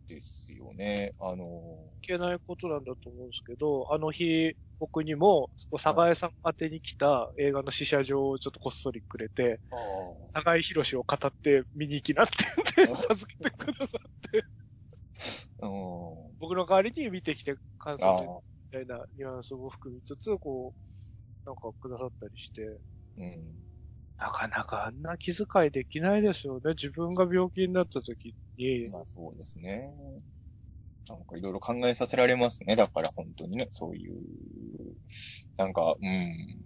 [0.07, 1.13] ですよね。
[1.19, 12.33] あの、いけないことなんだと思うんですけど、あの日、僕にも、佐賀江さん宛てに来た映画の試写場をちょっとこっそりくれて、あ佐賀江博士を語って見に行きなって
[12.95, 14.43] 授けてくださって。
[16.39, 20.75] 僕の代わりに見てきて感あ想みたいなニュアンスも含みつつ、こ
[21.45, 22.79] う、なんかくださったりして、
[23.17, 23.72] うん。
[24.23, 26.69] なかなかあんな気遣いできないですよね。
[26.69, 29.91] 自分が病気になった時に、まあそうですね。
[31.09, 32.77] なんかいろいろ考えさせられますね。
[32.77, 34.15] だから本当にね、そういう、
[35.57, 36.61] なんか、うん。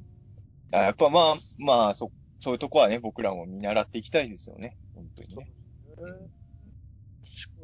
[0.71, 4.77] あやっぱまあ、まあ、そ、そういうとこはね、僕らも見習っていきたいですよね。
[4.93, 5.51] 本当にね。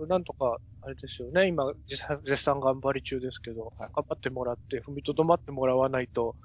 [0.07, 1.47] なんとか、あれですよね。
[1.47, 6.35] 今、絶賛絶賛頑張り中ですけど、はい頑張ってもらって、踏みとどまってもらわないと、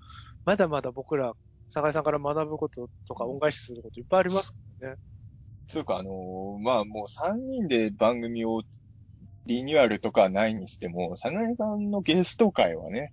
[0.44, 1.32] まだまだ僕ら、
[1.68, 4.96] 酒井さんから学ぶこととか、恩返しすることいっぱいありますからね。
[5.70, 8.62] というか、あのーまあもう3人で番組を
[9.46, 13.12] リニューアルとかはないにしても、サナエさんのゲスト会はね、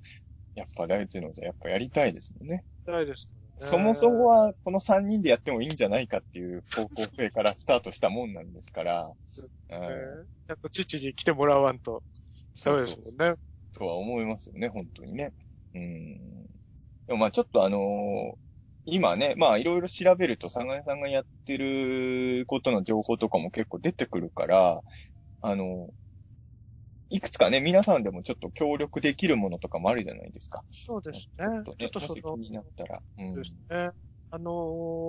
[0.55, 2.63] やっぱ大地のじゃやっぱやりたいですもんね。
[2.87, 3.27] ないです
[3.59, 3.67] ね。
[3.67, 9.11] そもそもはこの3人でやってもいいんじゃないかっていう方向性からスタートしたもんなんですから、
[9.69, 9.87] うんね、
[10.47, 12.03] ちゃんと父に来てもらわんと、
[12.63, 13.35] ダメですもんね。
[13.73, 15.31] とは思いますよね、本当にね。
[15.73, 16.44] うん。
[17.07, 18.37] でもまあちょっとあのー
[18.87, 24.83] 今ね、まあいろいろ調べると、佐賀さんがやってることの情報とかも結構出てくるから、
[25.41, 25.89] あの
[27.09, 30.63] いくつかね、皆さんでもちょっと協力できるものとかもあるじゃないですか。
[30.69, 31.77] そうですちょっとね。
[31.77, 33.01] ちょねっ、とその、になったら。
[33.17, 33.89] うんそうですね。
[34.31, 34.51] あの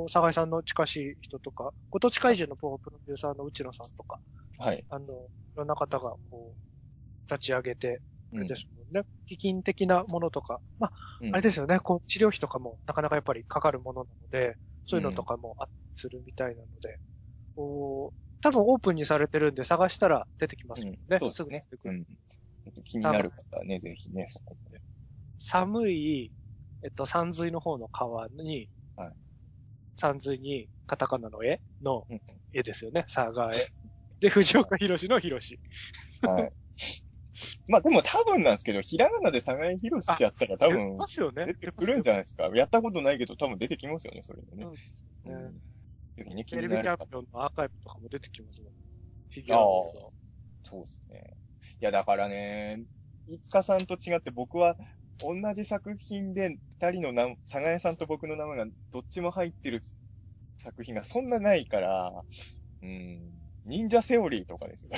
[0.08, 4.20] ー、酒井さんの近しい人とか、ご当地怪獣のプロデューサーの内野さんとか、
[4.58, 4.84] はい。
[4.88, 5.08] あの、い
[5.56, 8.02] ろんな方が、こう、立ち上げて、
[8.36, 9.02] あうんれですもんね。
[9.26, 14.56] 基金的なものとか、まあ、うんあれですよね、こう、治療費とかもなかなかやっぱりかかるものなので、
[14.86, 16.98] そういうのとかもあったりするみたいなので、
[17.54, 21.00] こう、多分オープンにされてるんで探したら出てきますもんね。
[21.10, 22.06] うんそうですねぐ出てくる。
[22.66, 22.84] うん。
[22.84, 24.82] 気になる方はね、ぜひね、そこまで。
[25.38, 26.32] 寒い、
[26.82, 29.12] えっと、山水の方の川に、はい
[29.98, 32.20] 山水にカタカナの絵のうん
[32.52, 33.54] 絵ですよね、佐賀絵。
[34.20, 35.58] で、藤岡弘の弘。
[36.22, 36.52] はい。
[37.68, 41.46] まあでも多分なんですけど、ひらがなで佐賀博士ってやったら多出分ますよね。
[41.46, 42.50] 出てくるんじゃないですか。
[42.54, 44.66] やったことないけど多分出てきますよね、それでね。
[45.26, 45.60] うん
[46.16, 48.72] テレビキャンピオンのアーカイブとかも出てきますもん。
[49.30, 49.66] フィギュアの
[50.62, 51.36] そうですね。
[51.80, 52.82] いや、だからね、
[53.28, 54.76] いつかさんと違って僕は
[55.18, 59.82] 同じ作品で二人の名、佐賀江さんと僕の名前がどっちも入ってる
[60.56, 62.12] 作品がそんなないから、
[62.82, 63.32] うん、
[63.66, 64.90] 忍者セオリーとかですよ。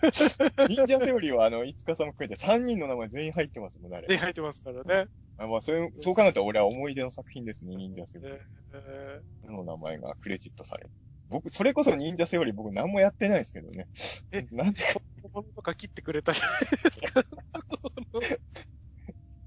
[0.68, 4.08] 忍者セオリーはあの、いつかさんも含めて3人の名前全員入ってますもんね、あれ。
[4.08, 5.10] で入ってますからね。
[5.36, 8.38] あまあ、それ、そう考えたら俺は思い出の作品ですね、忍者セオリー。
[8.72, 10.90] えの名前がクレジットされる。
[11.28, 13.86] 僕、それこそ忍者セオリー僕何もやってないですけどね。
[14.32, 15.00] え なんでか。
[15.22, 17.24] ー、物とか切ってくれたじゃないですか。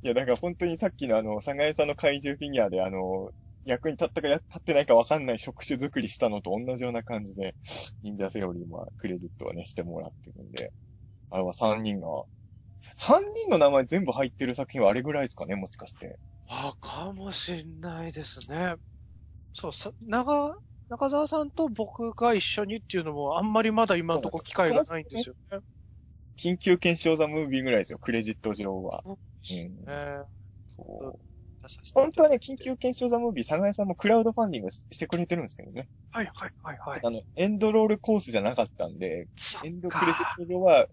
[0.04, 3.32] いや、だから本当にさっきのあの、佐賀江さんの怪獣フィギュアであの、
[3.72, 7.56] 役に立ったか立ってないかわかんない触手作りしたのと同じような感じで、
[8.02, 10.74] 忍者セオリーもクレジットはね、してもらってるんで、
[11.30, 12.08] あれは3人が、
[12.98, 16.20] 3人の名前全部入ってる作品はあれぐらいですかね、もしかして。
[16.48, 18.76] あ、かもしんないですね。
[19.54, 20.54] そう、さ、長、
[20.90, 25.60] 中澤さんと僕が一緒にっていうのも、あんまりまだ今のところ機会がないんですよね。
[26.38, 29.02] 緊急検証ザムービーぐらいですよ、クレジット上は。
[29.06, 29.20] うんうん
[29.88, 30.24] え
[30.76, 31.31] そう
[31.94, 35.88] 本当はね、緊急検証ザムービー、佐賀江さんもクラウドファンディングしてくれてるんですけどね。
[36.12, 37.02] はいはいはいはい。
[37.04, 39.28] あの、エンドロールコースじゃなかったんで、
[39.64, 40.88] エンドクレジット上は、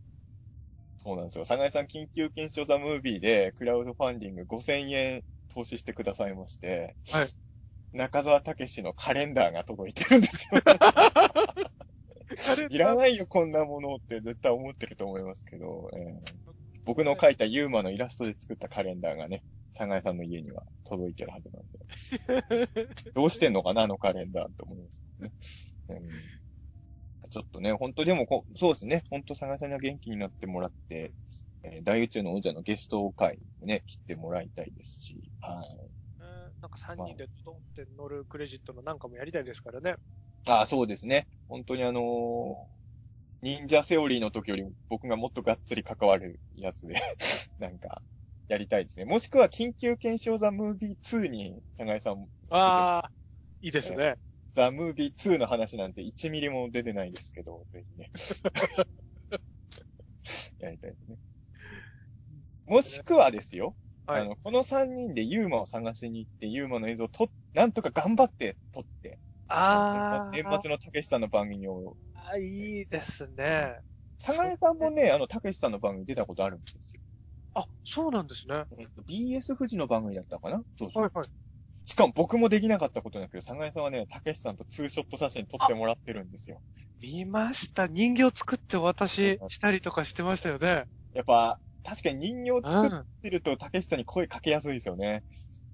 [1.02, 1.44] そうなんですよ。
[1.44, 5.22] 佐賀江さん緊急検証ザムービーで、クラウドファンディング5000円
[5.54, 7.28] 投資してくださいまして、はい。
[7.92, 10.60] 中澤武史のカレンダーが届いてるんですよ。
[12.68, 16.48] いらないよ、こんなものって絶対思ってると思いますけど、えー
[16.88, 22.88] 僕の描いたユーマのイラストで作ったカレンダーがね、サガヤさんの家には届いてるはずなんで。
[23.14, 25.32] どうしてんのかな、あのカレンダーって思いますね。
[25.88, 31.12] うん、ちょっとね、本当でもこ、そうですね、本当サガヤさんには元気になってもらって、
[31.62, 35.90] えー大宇宙の王者のゲスト会にね、来てもらいたいですし、はい。
[36.20, 39.96] えーなんか3人でドンって乗るクレジットのなんかもやりたいですからね。
[40.48, 41.28] ああ、そうですね。
[41.48, 42.78] 本当にあのー
[43.40, 46.96] 忍者セオリーの時より僕がもっとがっつり関わるやつで、
[47.58, 48.02] なんか、
[48.48, 49.04] やりたいですね。
[49.04, 53.10] もしくは、緊急検証ザ・ムービー2に、長井さん、ああ、
[53.60, 54.16] いいですね。
[54.54, 58.10] ザ・ムービー2の話なんて1ミリも出てないですけど、ぜひね。
[60.58, 61.16] やりたいですね。
[62.66, 63.76] もしくはですよ、
[64.06, 69.18] はいあの、この3人でユーマを探しに行って、ユーマの映像を撮っ、なんとか頑張って撮って、
[69.48, 73.78] あ年末のたけしさんの番組を、あ、いいですね。
[74.26, 76.97] 長井さんもね、あの、たけしさんの番組出たことあるんですよ。
[77.60, 78.64] あ、そうなんですね。
[78.78, 80.62] えっと、BS 富士の番組だったかな？
[80.78, 81.02] そうそう。
[81.02, 81.26] はいはい。
[81.86, 86.60] しかも僕もできなかったことなんですけど、佐賀さんはね、たけしさんとツーショット写真撮ってもらってるんですよ。
[87.00, 87.86] 見ました。
[87.86, 90.86] 人形作ってお渡ししたりとかしてましたよね。
[91.14, 93.06] やっぱ、確かに人形う作っん。
[93.22, 95.24] てると、たけしさんに声かけやすいですよね。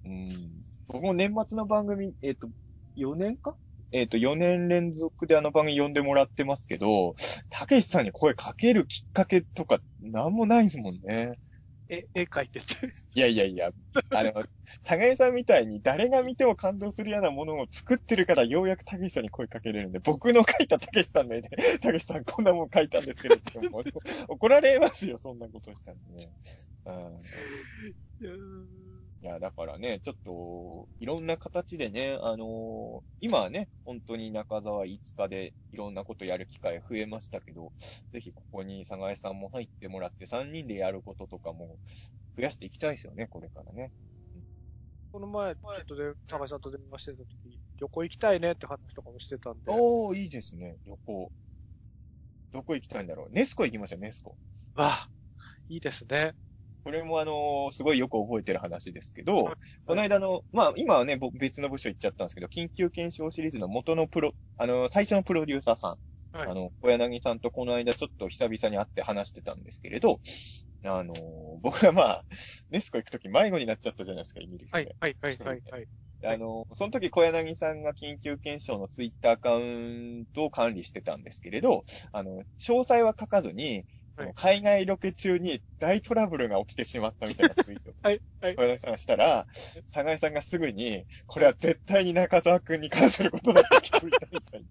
[0.04, 0.64] うん。
[0.88, 2.48] 僕も年末の番組、えっ、と、
[2.96, 3.56] 4年か？
[3.90, 7.14] えっ、と、4年連続であの番組呼んでもらってますけど、
[7.48, 11.32] たけしさんに声かけるきっかけとか、なんもないですもんね。
[11.88, 12.66] え、絵描いてて。
[13.14, 13.70] いやいやいや、
[14.10, 14.32] あの、
[14.82, 21.48] 佐賀さんみたいに誰が見ても感動するようなものを作ってるからようやくたけしさんに声かけれるんで、僕の描いたたけしさんの絵で、
[21.80, 23.36] たけしさんこんなもん描いたんですけど、
[24.28, 26.02] 怒られますよ、そんなことしたらね。
[26.86, 27.18] うん
[29.24, 37.72] いや、だからね、ちょっと、いろんな形でね、あのー今はね、本当に中澤5日でいろんなことやる機会増えましたけど、
[38.12, 41.78] ぜひここに佐賀江さんも入ってもらって3人でやることとかも
[42.36, 43.92] 増やしていきたいですよね、これからね。
[45.10, 49.72] この前、ちょっとで、高橋さんと電話してた時、旅行行きたいねって話とかもしてたんで。
[49.72, 51.32] おー、いいですね、旅行。
[52.52, 53.28] どこ行きたいんだろう。
[53.32, 54.38] ネスコ行きましょう、ネスコ。
[54.74, 55.10] わあ、
[55.68, 56.34] いいですね。
[56.84, 59.56] これもあのーすごいよく覚えてる話ですけど、
[59.86, 65.88] この間の、まあ今はね、僕別の部署行っちゃったんですけど、緊急検証シリーズの元のプロ、あのー最初のプロデューサーさ
[66.32, 70.20] ん、はいあの、小柳さんとこの間ちょっと久々に会って話してたんですけれど、
[70.84, 71.16] あのー
[71.62, 72.24] 僕はまあ、
[72.70, 74.76] ネスコ行くとき迷子になっちゃったじゃないですか、イギリスで。
[74.76, 75.86] はい、はい、はい、はい、はい。
[76.26, 83.84] あの、その時小柳さんが緊急検証のツイッターアカウントを管理してたんですけれど、あの、詳細は書かずに、
[84.34, 88.62] 海外ロケ中に大トラブルが起きてしまったみたいなツイートを はい、はい小。
[88.62, 94.66] 柳さんがしたら、佐賀井さんがすぐに、これは絶対に中澤くんに関することだって気づいたみたいに、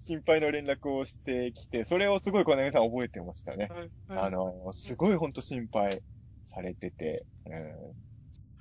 [0.00, 3.68] 心配の連絡をしてきて、それをすごい小柳さん覚えてましたね。
[4.08, 6.02] あの、すごいほんと心配
[6.44, 7.94] されてて、うん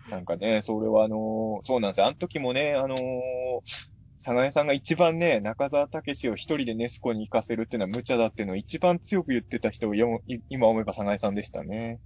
[0.09, 2.07] なんかね、それはあの、そうなんですよ。
[2.07, 3.92] あの時もね、あの、佐
[4.31, 11.99] 賀江さんが一番ね、中澤武史を一人でネスコに行かせるっていうのは無茶だっていうのを一番強く言ってた人を今思えば佐賀江さんでしたね。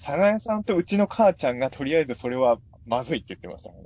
[0.00, 3.78] 佐賀江さんとうちの母ちゃんがとりあえずそれはまずいって言ってましたね。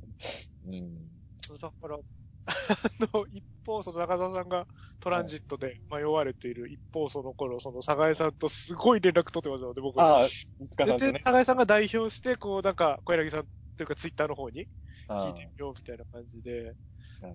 [0.66, 1.58] うん。
[1.60, 1.98] だから、
[2.46, 4.66] あの、一方、その中澤さんが
[5.00, 10.08] トランジットで迷われている一方、その頃、その、佐賀江さんとすごい連絡取ってましたので、僕は。
[10.22, 11.20] ああ、三塚さんとで、ね。
[11.24, 14.68] 佐賀江さんが代表して、こう、なんか、小柳さんというか、ツイッターの方に
[15.08, 16.74] 聞あいてみようみたいな感じで、あ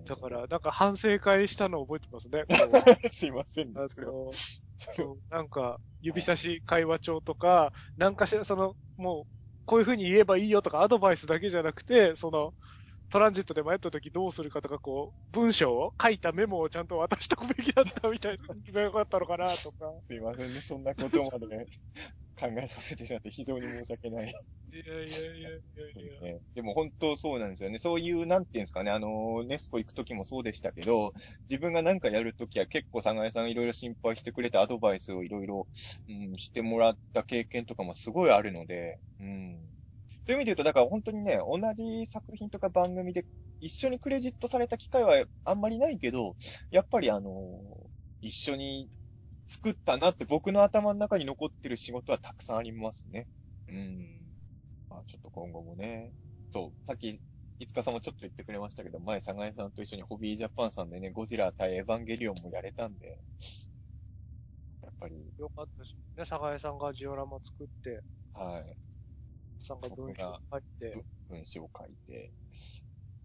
[0.04, 2.44] だから、なんか反省会したのを覚えてますね。
[3.02, 3.88] こすいませんねうあ。
[3.88, 9.24] それはのそうなんか、指差し会話帳とか、なんかしら、その、もう、
[9.66, 12.54] こういう風に言えばいいよとか、アドバイスだけじゃなくて、その、
[13.10, 18.38] トランジットで迷った時どうするかとか、こう、文章を書いたメモをちゃんと渡しとくべきだったみたい
[18.72, 19.92] な、よかったのかなとか。
[20.06, 20.60] すいませんね。
[20.60, 21.66] そんなことまで、
[22.40, 24.34] 考えさせてしまって非常に申し訳ない。
[24.72, 26.34] いやいやいやいやいや。
[26.34, 27.78] ねでも本当そうなんですよね。
[27.78, 31.12] そういう、なんていうんですかね、あの、ネスコ行くときもそうでしたけど、
[31.48, 35.68] 自分が何かやるときは結構、佐賀江さんがいろいろ心配してくれてアドバイスをいろいろ、
[36.08, 39.58] うん、してもらった経験とかもすごいあるので、うん。
[40.26, 43.26] そういう意味で言うと、だから本当にね、同じ作品とか番組で
[43.60, 46.36] 一緒にクレジットされた機会はあんまりないけど、
[46.70, 47.30] やっぱりあの、
[48.20, 48.88] 一緒に
[49.50, 53.26] 作ったなって僕の頭の中に残ってる仕事はたくさんありますね。
[53.68, 54.20] うん。
[54.88, 56.12] まあちょっと今後もね。
[56.52, 57.20] そう、さっき、
[57.58, 63.18] いつかさんもちょっと言ってくれましたけど、前、佐賀江さんと一緒にホビージャパンさんでね、ゴジラ対エヴァンゲリオンもやれたんで、
[64.84, 66.00] やっぱり、よかったですね。
[66.16, 68.02] 佐賀江さんがジオラマ作って、
[68.34, 68.76] はい、
[69.64, 72.32] さんが文章書いて、文章を書いて、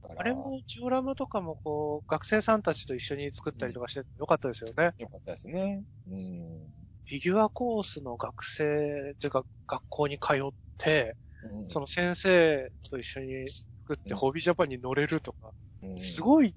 [0.07, 0.21] から。
[0.21, 4.93] あれもジオラマとかもこう、学生さんたちと一緒に作ったりとかしてよかったですよね。
[4.97, 5.83] よかったですね。
[6.07, 6.69] うん。
[7.07, 10.37] フィギュアコースの学生、というか学校に通っ
[10.77, 15.51] て、うんその先生と一緒に作ってうんホビージャパンに乗れるとか、
[15.83, 16.55] うんすごい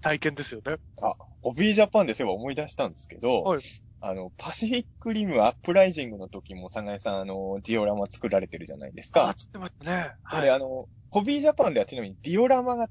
[0.00, 0.76] 体験ですよね。
[1.42, 3.60] ホビージャパンでそういえば思い出したんですけど、はい
[4.00, 9.22] あの、パシフィックリムアップライジングの時も、サガエさん、あの、ディオラマ作られてるじゃないですか。
[9.28, 10.14] あ、作ってましたね。
[10.22, 10.50] はい。
[10.50, 12.88] あの、ホビージャパンではちなみにディオラマが、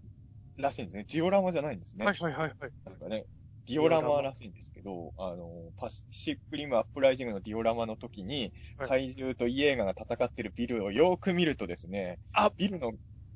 [0.57, 1.03] らしいんですね。
[1.07, 2.05] ジオラマじゃないんですね。
[2.05, 2.71] はいはいはいはい。
[2.85, 3.25] なんかね、
[3.67, 6.03] ディオラマらしいんですけど、あの、パシ
[6.33, 12.93] フィックリムアップライジングのディオラマの時に、はい怪獣とイエーガが戦ってるビルをよーく見るとですね、あビルの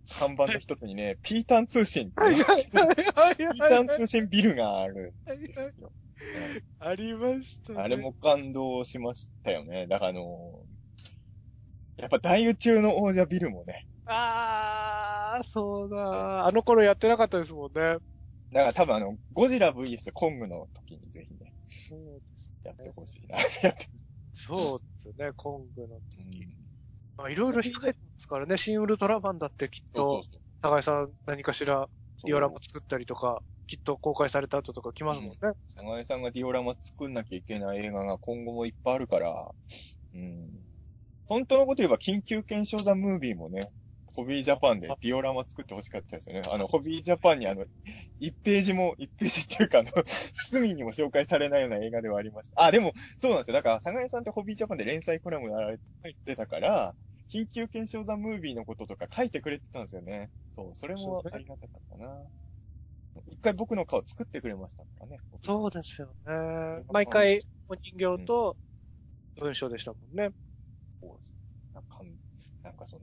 [0.10, 3.88] 看板の一つにね、ピータン通信ってピータン。
[3.88, 5.92] 通信ビルがあるんですよ。
[6.80, 7.82] ありましたね。
[7.82, 9.88] あれも感動しましたよね。
[9.88, 10.64] だからあの
[11.98, 16.48] やっぱ大宇宙の王者ビルもね、あー、そうだ。
[16.48, 17.98] あの頃やってなかったですもんね。
[18.52, 22.22] だから多分あの、ゴジラ VS コングの時にぜひね、そう
[22.64, 23.88] やってほしいなってやって。
[24.34, 26.22] そうですね、コングのう時。
[26.22, 26.70] ん
[27.18, 30.24] まあ、いろいろ控えてますからね、新ウルトラマンだってきっと。
[30.62, 31.88] 高井さん何かしら
[32.26, 35.38] ディオラマ作ったりとか、きっと公開された後とか来ますもんね。
[35.76, 39.52] 長江さんがディオラマ作んなきゃいけない映画が今後もいっぱいあるから、
[40.14, 40.50] うん。
[41.26, 43.62] 本当のこと言えば、緊急検証ザ・ムービーもね、
[44.14, 46.42] ホビージャパンでディオラマ作ってほしかったですよね。
[46.52, 47.66] あの、ホビージャパンにあの、
[48.20, 52.64] 1ページも、1ページっていうか、あの、 隅にも紹介されないような映画ではありました。
[52.64, 53.54] あ、でも、そうなんですよ。
[53.54, 55.80] だから、長江さんってホビージャパンで連載コラムやられ
[56.26, 56.96] てたから、
[57.32, 60.30] 緊急検証ザ・ムービーのこととか書いてくれてたんですよね。
[60.56, 62.26] そう、それもありがたかったな。
[63.28, 65.20] 一回僕の顔作ってくれましたからね。
[65.42, 66.84] そうですよね。
[66.92, 68.58] 毎回、お人形と
[69.40, 70.32] 文章でしたもんね。
[71.02, 71.36] そうです
[71.74, 72.00] なんか、
[72.64, 73.02] なんかその、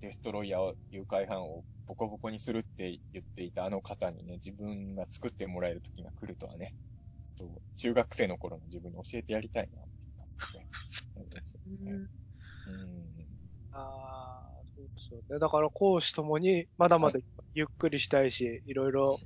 [0.00, 6.74] デストロイヤー誘拐犯をボコボコにするって言っていたあの方にね、自分が作ってもらえる時が来るとはね、
[7.36, 9.84] と中学生の頃の自分に教えてやりたいなっ
[10.52, 10.68] て
[11.16, 12.02] 思ってね。
[12.66, 13.28] うん。
[13.72, 15.38] ああ、そうですよね。
[15.38, 17.20] だから講師ともに、まだまだ
[17.54, 19.20] ゆっくりしたいし、いろいろ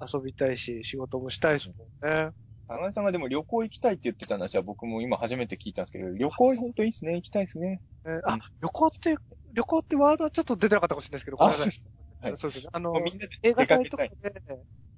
[0.00, 2.30] 遊びたいし、仕事もしたいですもんね。
[2.66, 7.14] 花江さんがでも旅行行きたいって言ってた話は僕も今初めて聞いたんですけど、旅行本当いいですね。
[7.14, 7.80] 行きたいですね。
[8.06, 9.16] えーうんあ、旅行って、
[9.54, 11.72] 旅行ってワードはちょっと出てなかったかもしれないですけど、ごめんなさい。
[12.20, 12.70] はいそうですね。
[12.72, 14.10] あのもう、みんなで映画祭とかでい。、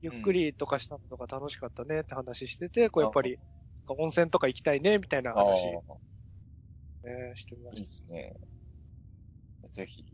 [0.02, 3.38] ゆっくりとかしたのとか楽しかったねって話してて、こうやっぱり、
[3.88, 5.78] 温泉とか行きたいね、みたいな話、
[7.04, 8.34] ね、してまいいしですね。
[9.72, 10.04] ぜひ、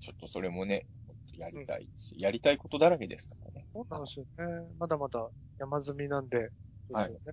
[0.00, 0.86] ちょっとそれもね、
[1.32, 3.66] やりたいし、やりたいことだらけですからね。
[3.72, 3.78] た。
[3.78, 4.74] そうなんですよね。
[4.78, 5.28] まだまだ
[5.58, 6.48] 山積みなんで、はい
[6.88, 7.32] そうですよね。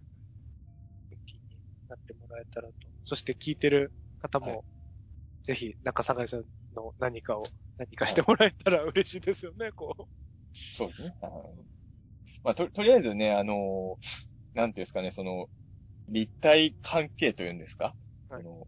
[1.26, 1.40] 気に
[1.90, 2.74] なってもらえたらと。
[3.04, 4.62] そして聞いてる方も、はい
[5.44, 7.44] ぜひ、中坂井さんの何かを、
[7.78, 10.04] 何かしてもらえたら嬉しいですよね、こう。
[10.54, 11.16] そうですね。
[12.44, 13.98] まあ、と、とりあえずね、あの、
[14.54, 15.48] なんていうんですかね、その、
[16.08, 17.96] 立体関係というんですか、
[18.30, 18.44] はい。
[18.44, 18.68] その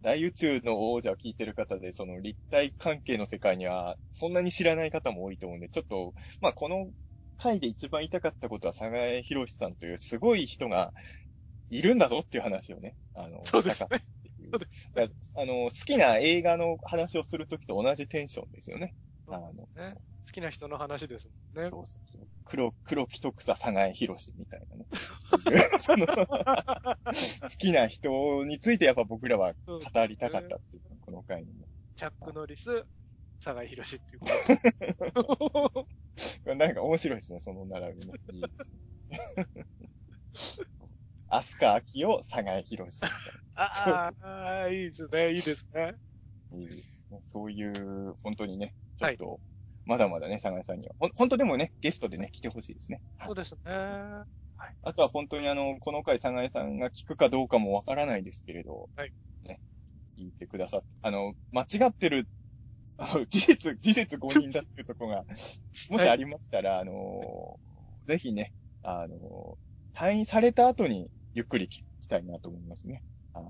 [0.00, 6.88] 大宇宙の王者を聞いてる方で、その立体関係の世界には、そんなに知らない方も多いと思うんで、ちょっと、まあ、この
[7.36, 10.92] 回で一番言いたかったことは、佐賀江博さんというすごい人が
[11.70, 14.00] いるんだぞっていう話をね、あの、そうですね
[15.34, 18.94] あの、好きな映画の話をするときと同じテンションですよね。
[19.26, 19.96] あの、ね
[20.28, 21.70] 好きな人の話ですもんね。
[21.70, 22.28] そうそうそう。
[22.44, 24.86] 黒、黒木と草佐賀江博士みたいなね。
[27.40, 31.66] 好きな人についてやっぱ僕らは語りたかったっていう、この回にね。
[31.96, 32.84] チャック・ノリス、
[33.42, 34.20] 佐賀博士っていう
[35.14, 35.86] こ
[36.44, 36.54] と。
[36.54, 38.12] なんか面白いですね、その並びね。
[38.32, 38.48] いいで
[40.34, 40.66] すね。
[41.28, 44.10] アスカ・アキオ、佐賀江博士みたいあ
[44.64, 45.94] あ、いいですね、いいですね。
[46.52, 46.58] な。
[46.58, 47.20] いいですね。
[47.24, 49.40] そういう、本当にね、ちょっと、
[49.84, 50.94] まだまだね、佐賀江さんには。
[50.98, 53.00] ほん本当でもね、ゲストでね、来てほしいですね。
[53.16, 53.60] はいそうですね。
[54.82, 59.12] あとは本当にあの、この回、佐賀江さんが聞くかどうかもわからないですけれど、はい。
[59.44, 59.60] ね、
[60.18, 62.28] 聞いてくださって、あの、間違ってる、
[63.28, 65.24] 事実、事実誤認だっていうところが、
[65.90, 67.60] もしありましたら、あの、
[68.04, 68.52] ぜひね、
[68.82, 69.58] あの、
[69.94, 73.02] 退院された後にゆっくり聞きたいなと思いますね。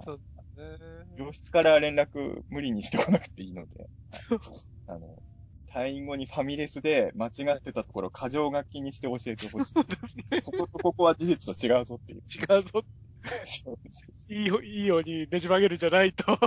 [0.04, 1.16] そうですね。
[1.16, 3.88] 病室から連絡無理にしてこなくていいので、
[4.28, 4.40] は い
[4.86, 5.22] あの、
[5.72, 9.74] 退院後にファミレスで間違ってたところ、過剰書きにして教えてほしい。
[10.42, 12.22] こことここは事実と違うぞっていう。
[12.28, 12.84] 違うぞ。
[14.28, 16.24] いいよ、いいようにねじ曲げるじゃないと。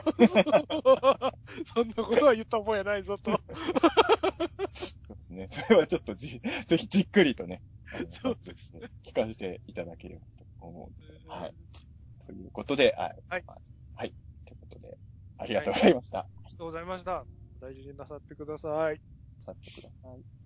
[1.74, 3.40] そんなことは言った覚えないぞと。
[4.72, 5.48] そうですね。
[5.48, 7.62] それはちょっとじ、ぜひじっくりとね、
[8.10, 8.90] そうですね。
[9.04, 11.22] 聞かせていただければと思うんで。
[11.28, 11.54] はい。
[12.32, 13.24] ということで、はい。
[13.28, 13.62] はいまあ
[13.96, 14.16] はい。
[14.46, 14.98] ということで、
[15.38, 16.20] ありがとうございました。
[16.20, 17.26] ありがとうございました。
[17.60, 19.02] 大事になさってください。
[19.46, 20.41] さってください。